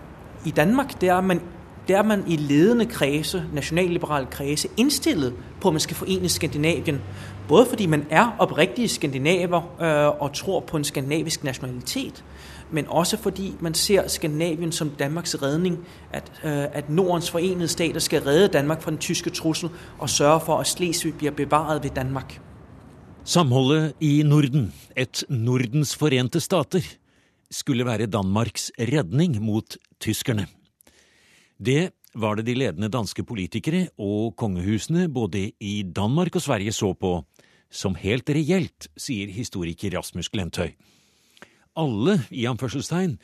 i 0.48 0.52
Danmark, 0.52 1.02
det 1.02 1.10
er 1.10 1.22
man, 1.22 1.42
det 1.88 1.96
er 1.96 2.04
man 2.04 2.24
i 2.28 2.36
ledende 2.36 2.86
kredse, 2.86 3.44
nasjonalliberale 3.54 4.28
kredse, 4.32 4.68
indstillet 4.78 5.34
på 5.62 5.68
at 5.68 5.74
man 5.74 5.80
skal 5.80 5.96
forene 5.96 6.30
Skandinavien. 6.30 7.02
Både 7.48 7.66
fordi 7.66 7.86
man 7.86 8.06
er 8.10 8.36
oprigtige 8.40 8.88
skandinaver 8.88 9.82
øh, 9.82 10.22
og 10.22 10.34
tror 10.34 10.60
på 10.60 10.78
en 10.78 10.84
skandinavisk 10.84 11.44
nasjonalitet, 11.44 12.24
men 12.72 12.86
også 12.88 13.18
fordi 13.18 13.54
man 13.60 13.74
ser 13.74 14.08
Skandinavien 14.08 14.72
som 14.72 14.90
Danmarks 14.90 15.42
redning, 15.42 15.80
at, 16.14 16.32
øh, 16.44 16.66
at 16.74 16.90
Nordens 16.90 17.32
forenede 17.32 17.68
stater 17.68 18.00
skal 18.00 18.22
redde 18.22 18.48
Danmark 18.48 18.82
fra 18.82 18.92
den 18.92 18.98
tyske 19.00 19.30
trussel 19.30 19.70
og 20.00 20.10
sørge 20.10 20.40
for 20.40 20.58
at 20.58 20.68
Slesvig 20.68 21.14
blir 21.14 21.32
bevaret 21.32 21.84
ved 21.84 21.90
Danmark. 21.90 22.42
Samholdet 23.24 23.94
i 24.00 24.24
Norden, 24.26 24.74
et 24.98 25.24
Nordens 25.30 25.96
forente 25.96 26.40
stater, 26.40 26.80
skulle 27.52 27.86
være 27.88 28.10
Danmarks 28.12 28.72
redning 28.80 29.38
mot 29.44 29.78
tyskerne. 30.00 30.48
Det 31.58 31.92
var 32.18 32.38
det 32.38 32.48
de 32.48 32.56
ledende 32.58 32.90
danske 32.90 33.24
politikere 33.24 33.88
og 33.98 34.36
kongehusene 34.38 35.08
både 35.10 35.52
i 35.60 35.84
Danmark 35.84 36.36
og 36.36 36.42
Sverige 36.42 36.74
så 36.74 36.94
på 36.94 37.20
som 37.70 37.98
helt 38.00 38.30
reelt, 38.30 38.88
sier 38.96 39.28
historiker 39.34 39.92
Rasmus 39.98 40.30
Glentøy. 40.32 40.72
Alle, 41.78 42.22
i 42.32 42.48
anførselstegn, 42.48 43.18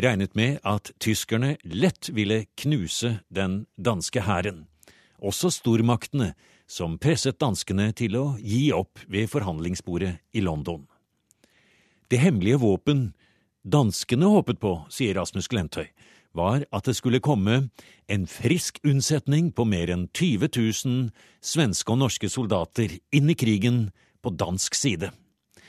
regnet 0.00 0.34
med 0.36 0.58
at 0.66 0.92
tyskerne 1.00 1.56
lett 1.64 2.10
ville 2.14 2.44
knuse 2.58 3.18
den 3.28 3.66
danske 3.76 4.24
hæren. 4.24 4.66
Også 5.20 5.50
stormaktene, 5.52 6.32
som 6.70 6.96
presset 7.02 7.40
danskene 7.42 7.90
til 7.92 8.16
å 8.16 8.24
gi 8.40 8.70
opp 8.72 9.02
ved 9.10 9.28
forhandlingsbordet 9.28 10.16
i 10.32 10.42
London. 10.44 10.86
Det 12.10 12.18
hemmelige 12.22 12.62
våpen 12.62 13.10
danskene 13.64 14.28
håpet 14.30 14.60
på, 14.60 14.74
sier 14.92 15.16
Rasmus 15.18 15.48
Glentøy, 15.50 15.88
var 16.36 16.64
at 16.70 16.86
det 16.86 16.94
skulle 16.98 17.22
komme 17.22 17.70
en 18.10 18.26
frisk 18.30 18.78
unnsetning 18.86 19.50
på 19.52 19.66
mer 19.66 19.90
enn 19.90 20.06
20 20.14 20.50
000 20.54 21.10
svenske 21.42 21.92
og 21.92 22.02
norske 22.04 22.30
soldater 22.30 22.98
inn 23.12 23.30
i 23.30 23.38
krigen 23.38 23.88
på 24.22 24.32
dansk 24.38 24.76
side. 24.78 25.10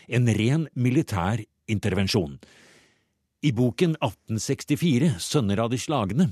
En 0.08 0.28
ren 0.28 0.68
militær 0.74 1.42
intervensjon. 1.72 2.38
I 3.42 3.50
boken 3.58 3.96
1864, 3.98 5.16
Sønner 5.18 5.64
av 5.64 5.72
de 5.72 5.80
slagne, 5.82 6.28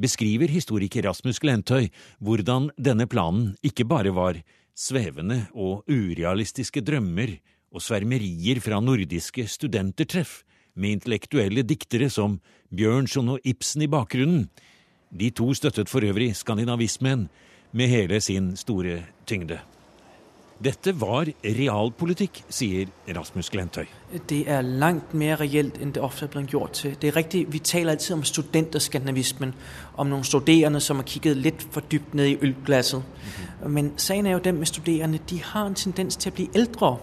beskriver 0.00 0.48
historiker 0.48 1.04
Rasmus 1.04 1.42
Glentøy 1.42 1.90
hvordan 2.24 2.70
denne 2.80 3.04
planen 3.10 3.50
ikke 3.60 3.84
bare 3.84 4.14
var 4.16 4.40
svevende 4.72 5.42
og 5.52 5.84
urealistiske 5.92 6.80
drømmer 6.80 7.36
og 7.74 7.84
svermerier 7.84 8.62
fra 8.64 8.80
nordiske 8.80 9.44
studentertreff, 9.50 10.40
med 10.74 10.98
intellektuelle 10.98 11.62
diktere 11.62 12.10
som 12.10 12.40
Bjørnson 12.74 13.36
og 13.36 13.44
Ibsen 13.44 13.82
i 13.82 13.90
bakgrunnen. 13.90 14.48
De 15.10 15.30
to 15.30 15.52
støttet 15.54 15.88
for 15.88 16.04
øvrig 16.04 16.34
skandinavismen 16.36 17.28
med 17.72 17.88
hele 17.88 18.20
sin 18.20 18.56
store 18.56 19.02
tyngde. 19.26 19.60
Dette 20.64 21.00
var 21.00 21.26
realpolitikk, 21.42 22.38
sier 22.48 22.88
Rasmus 23.16 23.50
Glentøy. 23.50 23.88
Det 24.30 24.44
er 24.48 24.62
langt 24.62 25.14
mer 25.14 25.40
reelt 25.42 25.80
enn 25.82 25.90
det 25.92 26.02
ofte 26.02 26.28
er 26.28 26.30
blitt 26.30 26.54
gjort 26.54 26.78
til. 26.78 26.94
Det 27.00 27.10
er 27.10 27.16
riktig, 27.16 27.52
Vi 27.52 27.58
taler 27.58 27.90
alltid 27.90 28.14
om 28.14 28.22
studenterskandinavismen, 28.24 29.54
om 29.96 30.08
noen 30.08 30.24
studerende 30.24 30.80
som 30.80 31.02
har 31.02 31.04
kikket 31.10 31.36
litt 31.36 31.66
for 31.70 31.82
dypt 31.90 32.14
ned 32.14 32.26
i 32.26 32.38
ølglasset. 32.42 33.02
Men 33.66 33.92
saken 33.96 34.26
er 34.26 34.32
jo 34.38 34.44
den 34.44 34.58
med 34.58 34.66
studerende, 34.66 35.18
de 35.30 35.42
har 35.42 35.66
en 35.66 35.74
tendens 35.74 36.16
til 36.16 36.32
å 36.32 36.34
bli 36.34 36.48
eldre. 36.54 36.96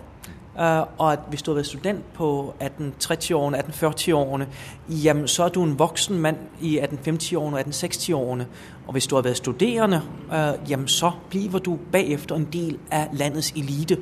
Uh, 0.55 0.61
og 0.97 1.13
at 1.13 1.19
hvis 1.29 1.41
du 1.41 1.51
har 1.51 1.55
vært 1.55 1.65
student 1.65 2.13
på 2.13 2.53
1830-årene, 2.61 3.57
1840-årene, 3.57 4.47
jamen 4.89 5.27
så 5.27 5.43
er 5.43 5.49
du 5.49 5.63
en 5.63 5.79
voksen 5.79 6.19
mann 6.19 6.37
i 6.61 6.79
1850-årene 6.79 7.57
og 7.57 7.63
1860-årene. 7.67 8.47
Og 8.87 8.91
hvis 8.91 9.07
du 9.07 9.15
har 9.15 9.21
vært 9.21 9.37
studerende, 9.37 10.01
uh, 10.27 10.69
jamen 10.69 10.87
så 10.87 11.11
bliver 11.29 11.59
du 11.59 11.79
bagefter 11.91 12.35
en 12.35 12.47
del 12.53 12.79
av 12.91 13.07
landets 13.13 13.51
elite. 13.51 13.97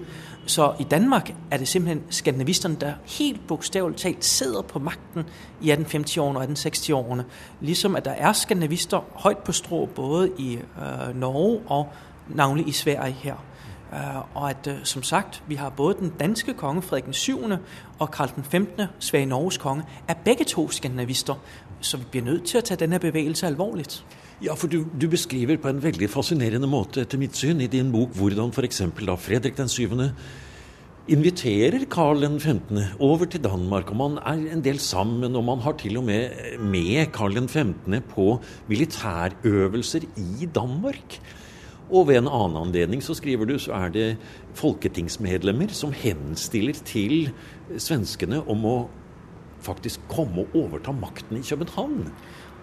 Så 0.46 0.74
i 0.80 0.84
Danmark 0.84 1.34
er 1.52 1.58
det 1.58 1.68
simpelthen 1.68 2.04
skandinavisterne, 2.10 2.76
der 2.76 2.94
helt 3.06 3.48
bogstaveligt 3.48 4.02
talt 4.02 4.26
sidder 4.26 4.62
på 4.62 4.80
magten 4.80 5.24
i 5.62 5.72
1850-årene 5.72 6.40
og 6.40 6.46
1860-årene. 6.46 7.26
Ligesom 7.62 7.96
at 7.96 8.06
der 8.06 8.12
er 8.12 8.34
skandinavister 8.34 9.00
højt 9.14 9.38
på 9.38 9.52
strå 9.52 9.86
både 9.86 10.32
i 10.38 10.58
uh, 10.58 11.20
Norge 11.20 11.62
og 11.68 11.90
navnlig 12.30 12.68
i 12.68 12.72
Sverige 12.72 13.14
her. 13.14 13.36
Uh, 13.90 14.42
og 14.42 14.50
at, 14.50 14.68
uh, 14.68 14.74
som 14.84 15.04
sagt, 15.04 15.44
vi 15.48 15.56
har 15.56 15.70
både 15.70 15.96
den 16.00 16.12
danske 16.20 16.54
konge 16.54 16.82
Frederik 16.82 17.06
den 17.06 17.14
7. 17.14 17.40
og 18.00 18.12
Karl 18.12 18.30
den 18.36 18.44
15., 18.44 18.86
Sverige 19.00 19.26
Norges 19.26 19.58
konge, 19.58 19.84
er 20.08 20.14
begge 20.14 20.46
to 20.46 20.70
skandinavister. 20.70 21.36
Så 21.82 21.98
vi 21.98 22.04
blir 22.12 22.22
nødt 22.22 22.44
til 22.44 22.60
å 22.60 22.62
ta 22.62 22.76
denne 22.76 23.00
bevegelse 23.00 23.48
alvorlig. 23.48 23.88
Ja, 24.44 24.54
for 24.54 24.72
du, 24.72 24.86
du, 25.02 25.08
beskriver 25.12 25.58
på 25.58 25.72
en 25.72 25.82
veldig 25.84 26.08
fascinerende 26.12 26.68
måte, 26.70 27.02
etter 27.02 27.20
mitt 27.20 27.36
syn, 27.36 27.60
i 27.60 27.68
din 27.72 27.90
bok 27.92 28.14
hvordan 28.16 28.54
f.eks. 28.56 28.84
da 29.08 29.16
Fredrik 29.20 29.58
den 29.58 29.68
7. 29.68 29.90
inviterer 31.10 31.84
Karl 31.90 32.22
den 32.22 32.40
15. 32.40 32.80
over 33.00 33.26
til 33.26 33.44
Danmark, 33.44 33.90
og 33.90 33.98
man 34.00 34.18
er 34.22 34.54
en 34.54 34.64
del 34.64 34.80
sammen, 34.80 35.36
og 35.36 35.44
man 35.44 35.60
har 35.66 35.76
til 35.82 35.98
og 35.98 36.06
med 36.08 36.30
med 36.62 37.12
Karl 37.12 37.36
den 37.36 37.50
15. 37.50 38.02
på 38.14 38.40
militærøvelser 38.70 40.08
i 40.16 40.48
Danmark. 40.56 41.20
Og 41.90 42.08
ved 42.08 42.18
en 42.18 42.28
annen 42.28 42.58
anledning 42.58 43.04
så 43.04 43.14
skriver 43.18 43.46
du 43.46 43.58
så 43.60 43.74
er 43.74 43.90
det 43.90 44.18
folketingsmedlemmer 44.54 45.72
som 45.74 45.94
henstiller 45.94 46.78
til 46.86 47.32
svenskene 47.78 48.44
om 48.50 48.66
å 48.66 48.78
faktisk 49.62 50.00
komme 50.10 50.46
og 50.46 50.56
overta 50.56 50.92
makten 50.92 51.38
i 51.38 51.42
København. 51.50 52.12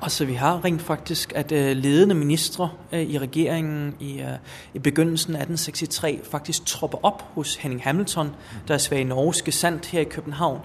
Altså, 0.02 0.24
Vi 0.24 0.34
har 0.34 0.64
rent 0.64 0.82
faktisk 0.82 1.32
at 1.34 1.52
uh, 1.52 1.58
ledende 1.58 2.14
ministre 2.14 2.68
uh, 2.92 2.98
i 2.98 3.18
regjeringen 3.18 3.94
i, 4.00 4.20
uh, 4.20 4.28
i, 4.74 4.78
begynnelsen 4.78 5.34
av 5.34 5.40
1863 5.40 6.20
faktisk 6.30 6.66
tropper 6.66 6.98
opp 7.02 7.22
hos 7.34 7.56
Henning 7.56 7.82
Hamilton, 7.82 8.30
der 8.68 8.74
er 8.74 8.78
Sverige 8.78 9.04
Norske 9.04 9.52
sant 9.52 9.86
her 9.86 10.00
i 10.00 10.04
København, 10.04 10.58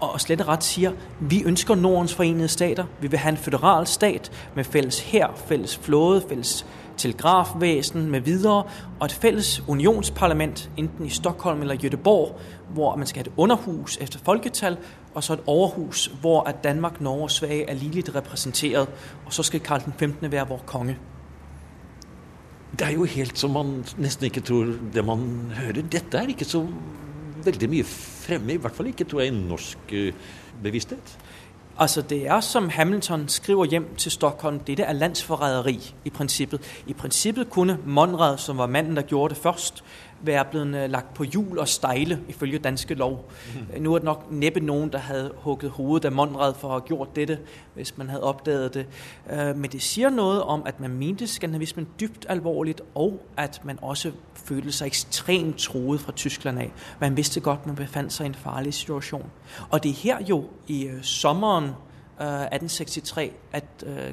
og 0.00 0.20
slett 0.20 0.48
rett 0.48 0.64
sier 0.64 0.92
vi 1.20 1.42
ønsker 1.44 1.74
Nordens 1.74 2.14
forenede 2.14 2.48
stater. 2.48 2.84
Vi 3.00 3.08
vil 3.10 3.18
ha 3.18 3.28
en 3.28 3.36
føderal 3.36 3.86
stat 3.86 4.30
med 4.54 4.64
felles 4.64 5.00
hær, 5.00 5.34
felles 5.48 5.76
flåde, 5.76 6.22
felles 6.28 6.66
telegrafvæsen 6.98 8.10
med 8.10 8.20
videre, 8.20 8.64
og 9.00 9.04
et 9.04 9.12
felles 9.12 9.62
unionsparlament, 9.68 10.70
enten 10.76 11.06
i 11.06 11.10
Stockholm 11.10 11.60
eller 11.60 11.76
Göteborg, 11.76 12.40
hvor 12.72 12.96
man 12.96 13.06
skal 13.06 13.22
ha 13.22 13.30
et 13.30 13.32
underhus 13.36 13.98
efter 14.00 14.18
folketall, 14.24 14.76
og 15.14 15.24
så 15.24 15.32
et 15.32 15.40
overhus, 15.46 16.10
hvor 16.20 16.42
at 16.42 16.64
Danmark, 16.64 17.00
Norge 17.00 17.22
og 17.22 17.30
Sverige 17.30 17.70
er 17.70 17.74
ligeligt 17.74 18.14
repræsenteret, 18.14 18.88
og 19.26 19.32
så 19.32 19.42
skal 19.42 19.60
Karl 19.60 19.84
den 19.84 19.94
15. 19.98 20.32
være 20.32 20.48
vår 20.48 20.62
konge. 20.66 20.98
Det 22.78 22.86
er 22.86 22.90
jo 22.90 23.04
helt 23.04 23.38
som 23.38 23.50
man 23.50 23.84
nesten 23.98 24.28
ikke 24.28 24.40
tror 24.40 24.74
det 24.94 25.04
man 25.04 25.52
hører. 25.56 25.82
Dette 25.82 26.18
er 26.18 26.28
ikke 26.28 26.44
så 26.44 26.66
veldig 27.44 27.70
mye 27.70 27.84
fremme, 27.84 28.52
i 28.52 28.60
hvert 28.60 28.76
fall 28.76 28.90
ikke 28.90 29.06
tror 29.08 29.24
jeg 29.24 29.32
i 29.32 29.38
norsk 29.38 29.92
eh, 29.96 30.12
bevissthet. 30.62 31.18
Altså 31.80 32.02
Det 32.02 32.26
er 32.26 32.40
som 32.40 32.68
Hamilton 32.68 33.28
skriver 33.28 33.64
hjem 33.64 33.94
til 33.94 34.10
Stockholm, 34.12 34.58
dette 34.58 34.82
er 34.82 34.92
landsforræderi 34.92 35.94
i 36.04 36.10
prinsippet. 36.10 36.82
I 36.86 36.92
prinsippet 36.92 37.50
kunne 37.50 37.78
Monrad, 37.86 38.38
som 38.38 38.58
var 38.58 38.66
mannen 38.66 38.96
der 38.96 39.02
gjorde 39.02 39.34
det 39.34 39.42
først, 39.42 39.84
være 40.20 40.44
blevet 40.44 40.74
øh, 40.74 40.90
lagt 40.90 41.14
på 41.14 41.24
hjul 41.24 41.58
og 41.58 41.68
stejle 41.68 42.20
ifølge 42.28 42.58
danske 42.58 42.94
lov. 42.94 43.30
Mm. 43.54 43.82
Nu 43.82 43.94
er 43.94 43.98
det 43.98 44.04
nok 44.04 44.26
neppe 44.30 44.60
noen 44.60 44.92
der 44.92 44.98
hadde 44.98 45.32
hugget 45.36 45.70
hovedet 45.70 46.04
af 46.04 46.12
Monrad 46.12 46.54
for 46.54 46.68
å 46.68 46.72
ha 46.72 46.78
gjort 46.86 47.16
dette, 47.16 47.38
hvis 47.74 47.98
man 47.98 48.08
hadde 48.08 48.22
oppdaget 48.22 48.74
det. 48.74 48.86
Øh, 49.30 49.56
men 49.56 49.70
det 49.70 49.82
sier 49.82 50.10
noe 50.10 50.42
om 50.42 50.62
at 50.66 50.80
man 50.80 50.90
mente 50.90 51.26
skandinavismen 51.26 51.88
dypt 52.00 52.26
alvorlig, 52.28 52.74
og 52.94 53.20
at 53.36 53.60
man 53.64 53.78
også 53.82 54.12
følte 54.34 54.72
seg 54.72 54.86
ekstremt 54.86 55.58
troet 55.58 56.00
fra 56.00 56.12
Tyskland 56.12 56.58
av. 56.58 56.70
Man 57.00 57.16
visste 57.16 57.40
godt 57.40 57.66
man 57.66 57.76
befant 57.76 58.12
seg 58.12 58.26
i 58.26 58.28
en 58.28 58.34
farlig 58.34 58.74
situasjon. 58.74 59.30
Og 59.70 59.82
det 59.82 59.90
er 59.90 60.02
her 60.02 60.24
jo 60.28 60.44
i 60.66 60.84
øh, 60.86 61.02
sommeren 61.02 61.74
1863 62.18 63.32
at 63.52 63.64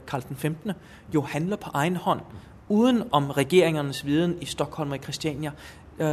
Karl 0.07 0.21
15. 0.35 0.71
jo 1.13 1.21
handler 1.21 1.55
på 1.55 1.69
egen 1.73 1.95
hånd 1.95 2.19
uden 2.69 3.03
om 3.11 3.29
regeringernes 3.29 4.05
viden 4.05 4.37
i 4.41 4.45
Stockholm 4.45 4.91
og 4.91 4.97
i 4.97 5.01
Christiania, 5.01 5.51
øh, 5.99 6.07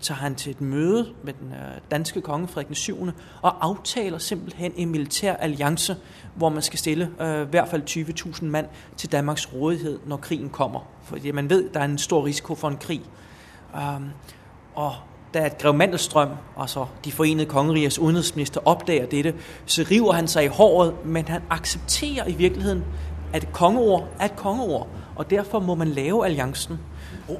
tager 0.00 0.18
han 0.18 0.34
til 0.34 0.50
et 0.50 0.60
møde 0.60 1.08
med 1.22 1.32
den 1.32 1.52
øh, 1.52 1.80
danske 1.90 2.20
konge 2.20 2.48
Frederik 2.48 2.66
den 2.66 2.74
7. 2.74 3.08
og 3.42 3.66
aftaler 3.66 4.18
simpelthen 4.18 4.72
en 4.76 4.90
militær 4.90 5.34
alliance, 5.34 5.96
hvor 6.34 6.48
man 6.48 6.62
skal 6.62 6.78
stille 6.78 7.10
øh, 7.20 7.42
i 7.42 7.50
hvert 7.50 7.68
fald 7.68 7.82
20.000 8.40 8.44
mand 8.44 8.66
til 8.96 9.12
Danmarks 9.12 9.52
rådighed, 9.54 9.98
når 10.06 10.16
krigen 10.16 10.48
kommer. 10.48 10.80
Fordi 11.02 11.30
man 11.30 11.50
ved, 11.50 11.68
der 11.74 11.80
er 11.80 11.84
en 11.84 11.98
stor 11.98 12.24
risiko 12.24 12.54
for 12.54 12.68
en 12.68 12.76
krig. 12.76 13.02
Um, 13.74 14.10
og 14.74 14.92
da 15.34 15.50
Grev 15.60 15.74
Mandelstrøm, 15.74 16.28
altså 16.58 16.86
de 17.04 17.12
forenede 17.12 17.46
kongerigers 17.46 17.98
udenrigsminister, 17.98 18.60
opdager 18.64 19.06
dette, 19.06 19.34
så 19.66 19.86
river 19.90 20.12
han 20.12 20.28
sig 20.28 20.44
i 20.44 20.46
håret, 20.46 20.94
men 21.04 21.28
han 21.28 21.42
accepterer 21.50 22.26
i 22.28 22.32
virkeligheden, 22.32 22.84
at 23.32 23.52
kongeord 23.52 24.08
er 24.20 24.24
et 24.24 24.36
kongeord, 24.36 24.88
og 25.16 25.30
derfor 25.30 25.60
må 25.60 25.74
man 25.74 25.88
lave 25.88 26.24
alliancen. 26.24 26.78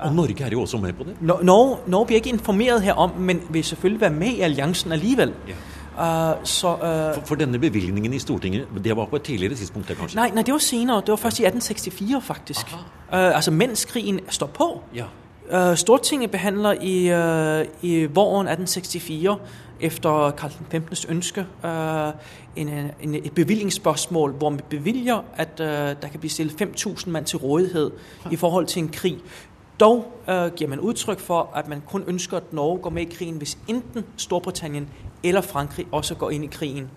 Og, 0.00 0.14
Norge 0.14 0.44
er 0.44 0.50
jo 0.52 0.60
også 0.60 0.78
med 0.78 0.92
på 0.92 1.04
det? 1.04 1.16
Norge, 1.20 1.44
Norge 1.86 2.06
blir 2.06 2.16
ikke 2.16 2.30
informert 2.30 2.82
herom, 2.82 3.10
men 3.18 3.42
vil 3.50 3.64
selvfølgelig 3.64 4.00
være 4.00 4.10
med 4.10 4.28
i 4.28 4.40
alliansen 4.40 4.92
allikevel. 4.92 5.32
Ja. 5.48 5.54
Uh, 5.92 6.44
så, 6.44 6.72
uh, 6.74 7.14
for, 7.14 7.26
for, 7.26 7.34
denne 7.34 7.58
bevilgningen 7.58 8.14
i 8.14 8.18
Stortinget, 8.18 8.66
det 8.84 8.96
var 8.96 9.04
på 9.04 9.16
et 9.16 9.22
tidligere 9.22 9.54
tidspunkt? 9.54 9.88
Der, 9.88 9.94
kanskje? 9.94 10.16
Nei, 10.16 10.30
nei, 10.34 10.42
det 10.42 10.52
var 10.52 10.58
senere. 10.58 11.00
Det 11.00 11.08
var 11.08 11.16
først 11.16 11.38
i 11.40 11.44
1864, 11.44 12.22
faktisk. 12.24 12.66
Uh, 12.72 12.78
altså 13.10 13.50
mens 13.50 13.84
krigen 13.84 14.20
står 14.28 14.46
på. 14.46 14.82
Ja. 14.94 15.04
Stortinget 15.74 16.30
behandler 16.30 16.72
i, 16.72 17.06
i 17.82 18.06
våren 18.06 18.48
1864 18.48 19.36
efter 19.80 20.30
Karl 20.30 20.50
15.s 20.74 21.04
ønske 21.04 21.46
en, 22.56 22.68
en, 23.00 23.14
et 23.14 23.32
bevillingsspørgsmål, 23.34 24.32
hvor 24.32 24.50
man 24.50 24.60
bevilger, 24.70 25.24
at 25.36 25.58
der 26.02 26.08
kan 26.10 26.20
bli 26.20 26.28
stillet 26.28 26.62
5.000 26.62 27.10
mann 27.10 27.24
til 27.24 27.38
rådighet 27.38 27.92
i 28.30 28.36
forhold 28.36 28.66
til 28.66 28.82
en 28.82 28.88
krig. 28.88 29.18
Dog 29.80 30.12
øh, 30.28 30.52
giver 30.52 30.70
man 30.70 30.80
udtryk 30.80 31.20
for, 31.20 31.50
at 31.54 31.68
man 31.68 31.82
kun 31.88 32.04
ønsker, 32.06 32.36
at 32.36 32.52
Norge 32.52 32.78
går 32.78 32.90
med 32.90 33.02
i 33.02 33.14
krigen, 33.14 33.36
hvis 33.36 33.58
enten 33.68 34.04
Storbritannien 34.16 34.88
eller 35.22 35.40
Frankrig 35.40 35.86
også 35.92 36.14
går 36.14 36.30
inn 36.30 36.44
i 36.44 36.46
krigen. 36.46 36.90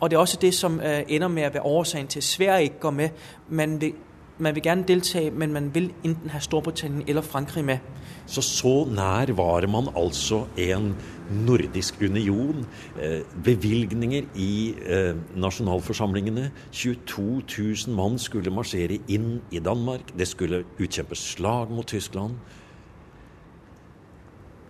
Og 0.00 0.10
det 0.10 0.16
er 0.16 0.20
også 0.20 0.38
det, 0.40 0.54
som 0.54 0.80
øh, 0.80 1.02
ender 1.08 1.28
med 1.28 1.46
å 1.46 1.52
være 1.52 1.62
årsagen 1.62 2.06
til, 2.06 2.18
at 2.18 2.24
Sverige 2.24 2.62
ikke 2.62 2.80
går 2.80 2.90
med. 2.90 3.08
Man 3.48 3.80
vil, 3.80 3.92
man 4.38 4.54
vil 4.54 4.62
gerne 4.62 4.84
deltage, 4.88 5.30
men 5.30 5.52
man 5.52 5.74
vil 5.74 5.92
enten 6.04 6.30
ha 6.30 6.38
Storbritannien 6.38 7.04
eller 7.06 7.22
Frankrig 7.22 7.64
med. 7.64 7.78
Så 8.26 8.42
så 8.42 8.84
nær 8.84 9.32
var 9.32 9.66
man 9.66 9.88
altså 9.96 10.44
en 10.56 10.96
nordisk 11.30 12.00
union. 12.02 12.64
Eh, 13.00 13.20
bevilgninger 13.44 14.28
i 14.34 14.74
eh, 14.84 15.14
nasjonalforsamlingene. 15.34 16.50
22 16.72 17.42
000 17.86 17.96
mann 17.96 18.18
skulle 18.18 18.52
marsjere 18.54 19.00
inn 19.08 19.40
i 19.50 19.62
Danmark. 19.62 20.12
Det 20.16 20.28
skulle 20.28 20.64
utkjempes 20.78 21.24
slag 21.36 21.70
mot 21.74 21.88
Tyskland. 21.88 22.38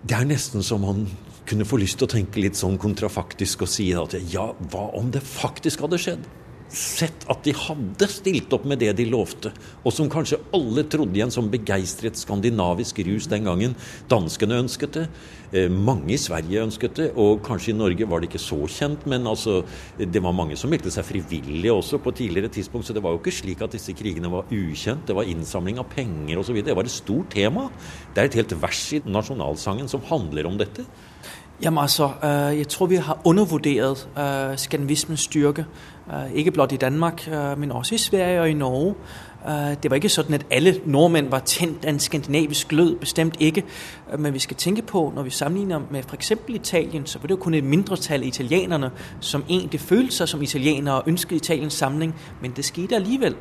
Det 0.01 0.16
er 0.16 0.25
nesten 0.25 0.64
som 0.64 0.81
man 0.81 1.05
kunne 1.49 1.66
få 1.68 1.81
lyst 1.81 1.99
til 2.01 2.09
å 2.09 2.14
tenke 2.14 2.40
litt 2.40 2.57
sånn 2.57 2.79
kontrafaktisk 2.81 3.66
og 3.66 3.68
si 3.68 3.90
at 3.96 4.14
ja, 4.33 4.46
hva 4.73 4.87
om 4.96 5.11
det 5.12 5.20
faktisk 5.27 5.83
hadde 5.85 5.99
skjedd? 6.01 6.29
Sett 6.70 7.24
at 7.26 7.42
de 7.42 7.50
hadde 7.56 8.06
stilt 8.06 8.52
opp 8.54 8.62
med 8.68 8.78
det 8.78 8.92
de 9.00 9.09
lovte, 9.11 9.50
og 9.83 9.90
som 9.90 10.11
kanskje 10.11 10.38
alle 10.54 10.85
trodde 10.87 11.18
i 11.18 11.24
en 11.24 11.33
sånn 11.35 11.48
begeistret 11.50 12.18
skandinavisk 12.20 13.00
rus 13.09 13.26
den 13.30 13.48
gangen. 13.48 13.74
Danskene 14.11 14.61
ønsket 14.62 14.94
det, 14.94 15.09
eh, 15.50 15.66
mange 15.66 16.14
i 16.14 16.20
Sverige 16.20 16.62
ønsket 16.62 16.94
det, 16.94 17.09
og 17.16 17.42
kanskje 17.42 17.72
i 17.72 17.76
Norge 17.76 18.06
var 18.06 18.20
det 18.20 18.30
ikke 18.30 18.38
så 18.38 18.61
kjent, 18.70 19.04
men 19.06 19.26
altså, 19.26 19.64
det 19.98 20.22
var 20.22 20.33
mange 20.33 20.56
som 20.56 20.70
meldte 20.70 20.94
seg 20.94 21.04
frivillige 21.04 21.74
også 21.74 21.98
på 21.98 22.14
tidligere 22.14 22.48
tidspunkt, 22.48 22.87
så 22.87 22.94
det 22.94 23.02
var 23.02 23.11
jo 23.11 23.18
ikke 23.18 23.35
slik 23.35 23.62
at 23.62 23.72
disse 23.72 23.92
krigene 23.92 24.30
var 24.30 24.46
ukjent. 24.50 25.06
Det 25.06 25.16
var 25.16 25.26
innsamling 25.26 25.78
av 25.78 25.90
penger 25.90 26.38
osv. 26.38 26.62
Det 26.62 26.76
var 26.76 26.85
et 26.85 26.90
stort 26.90 27.30
tema. 27.30 27.68
Det 28.14 28.22
er 28.22 28.30
et 28.30 28.35
helt 28.35 28.62
vers 28.62 28.92
i 28.92 29.02
nasjonalsangen 29.04 29.88
som 29.88 30.06
handler 30.06 30.46
om 30.46 30.56
dette. 30.56 30.87
Jamen 31.62 31.78
altså, 31.78 32.11
øh, 32.22 32.59
jeg 32.59 32.68
tror 32.68 32.87
vi 32.87 32.96
har 32.96 33.18
undervurderet 33.24 34.09
øh, 34.18 34.59
skandinavismens 34.59 35.20
styrke. 35.20 35.66
Øh, 36.14 36.33
ikke 36.33 36.51
blot 36.51 36.73
i 36.73 36.77
Danmark, 36.77 37.29
øh, 37.33 37.59
men 37.59 37.73
også 37.73 37.94
i 37.94 37.99
Sverige 37.99 38.40
og 38.40 38.51
i 38.51 38.55
Norge. 38.55 38.94
Øh, 39.49 39.77
det 39.83 39.90
var 39.90 39.94
ikke 39.94 40.09
sådan, 40.09 40.35
at 40.35 40.46
alle 40.51 40.81
nordmænd 40.85 41.31
var 41.31 41.38
tændt 41.38 41.85
af 41.85 41.90
en 41.90 41.99
skandinavisk 41.99 42.68
glød, 42.68 42.96
bestemt 42.96 43.37
ikke. 43.40 43.64
Men 44.18 44.35
vi 44.35 44.38
skal 44.38 44.57
tænke 44.57 44.83
på, 44.83 45.12
når 45.14 45.23
vi 45.23 45.31
sammenligner 45.31 45.81
med 45.90 46.03
for 46.03 46.14
eksempel 46.14 46.55
Italien, 46.55 47.07
så 47.07 47.18
var 47.18 47.27
det 47.27 47.31
jo 47.31 47.37
kun 47.37 47.55
et 47.55 47.64
mindretal 47.64 48.23
af 48.23 48.27
italienerne, 48.27 48.90
som 49.20 49.44
egentlig 49.49 49.81
følte 49.81 50.14
sig 50.14 50.29
som 50.29 50.42
italienere 50.42 50.94
og 50.94 51.03
ønskede 51.07 51.37
Italiens 51.37 51.73
samling, 51.75 52.14
men 52.42 52.51
det 52.57 52.64
skete 52.64 52.94
alligevel. 52.94 53.37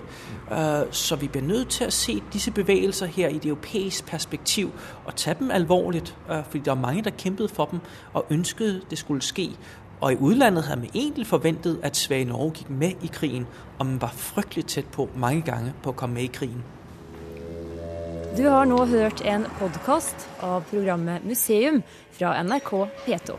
Så 0.92 1.16
vi 1.16 1.28
bliver 1.28 1.46
nødt 1.46 1.70
til 1.70 1.84
at 1.84 1.94
se 1.94 2.22
disse 2.34 2.52
bevægelser 2.52 3.06
her 3.06 3.28
i 3.28 3.34
det 3.34 3.46
europæiske 3.46 4.08
perspektiv 4.08 4.72
og 5.06 5.16
tage 5.16 5.36
dem 5.40 5.52
alvorligt, 5.52 6.16
fordi 6.50 6.64
der 6.66 6.72
var 6.72 6.82
mange, 6.82 7.04
der 7.04 7.10
kæmpede 7.10 7.50
for 7.50 7.66
dem 7.66 7.80
og 8.14 8.26
ønskede, 8.30 8.82
det 8.90 8.98
skulle 8.98 9.22
ske. 9.22 9.50
Og 10.02 10.14
i 10.14 10.16
udlandet 10.16 10.64
havde 10.64 10.80
man 10.80 10.90
egentlig 10.96 11.28
forventet, 11.28 11.80
at 11.84 11.98
Sverige 11.98 12.26
Norge 12.26 12.52
gik 12.52 12.70
med 12.70 12.92
i 13.04 13.10
krigen, 13.14 13.48
og 13.80 13.86
man 13.86 14.02
var 14.02 14.14
frygtelig 14.16 14.66
tæt 14.66 14.86
på 14.86 15.10
mange 15.16 15.42
gange 15.42 15.74
på 15.84 15.90
at 15.90 15.96
komme 15.96 16.14
med 16.14 16.24
i 16.24 16.28
krigen. 16.28 16.64
Du 18.38 18.44
har 18.44 18.66
nå 18.66 18.86
hørt 18.86 19.22
en 19.26 19.46
podkast 19.60 20.30
av 20.42 20.64
programmet 20.70 21.26
Museum 21.26 21.82
fra 22.12 22.44
NRK 22.44 22.70
P2. 23.08 23.36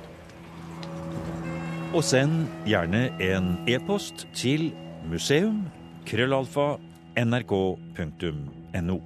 Og 1.94 2.05
send 2.05 2.44
gjerne 2.66 3.09
en 3.23 3.55
e-post 3.68 4.29
til 4.35 4.73
museum 5.11 5.62
krøllalfa 6.07 6.75
nrk.no. 7.16 8.99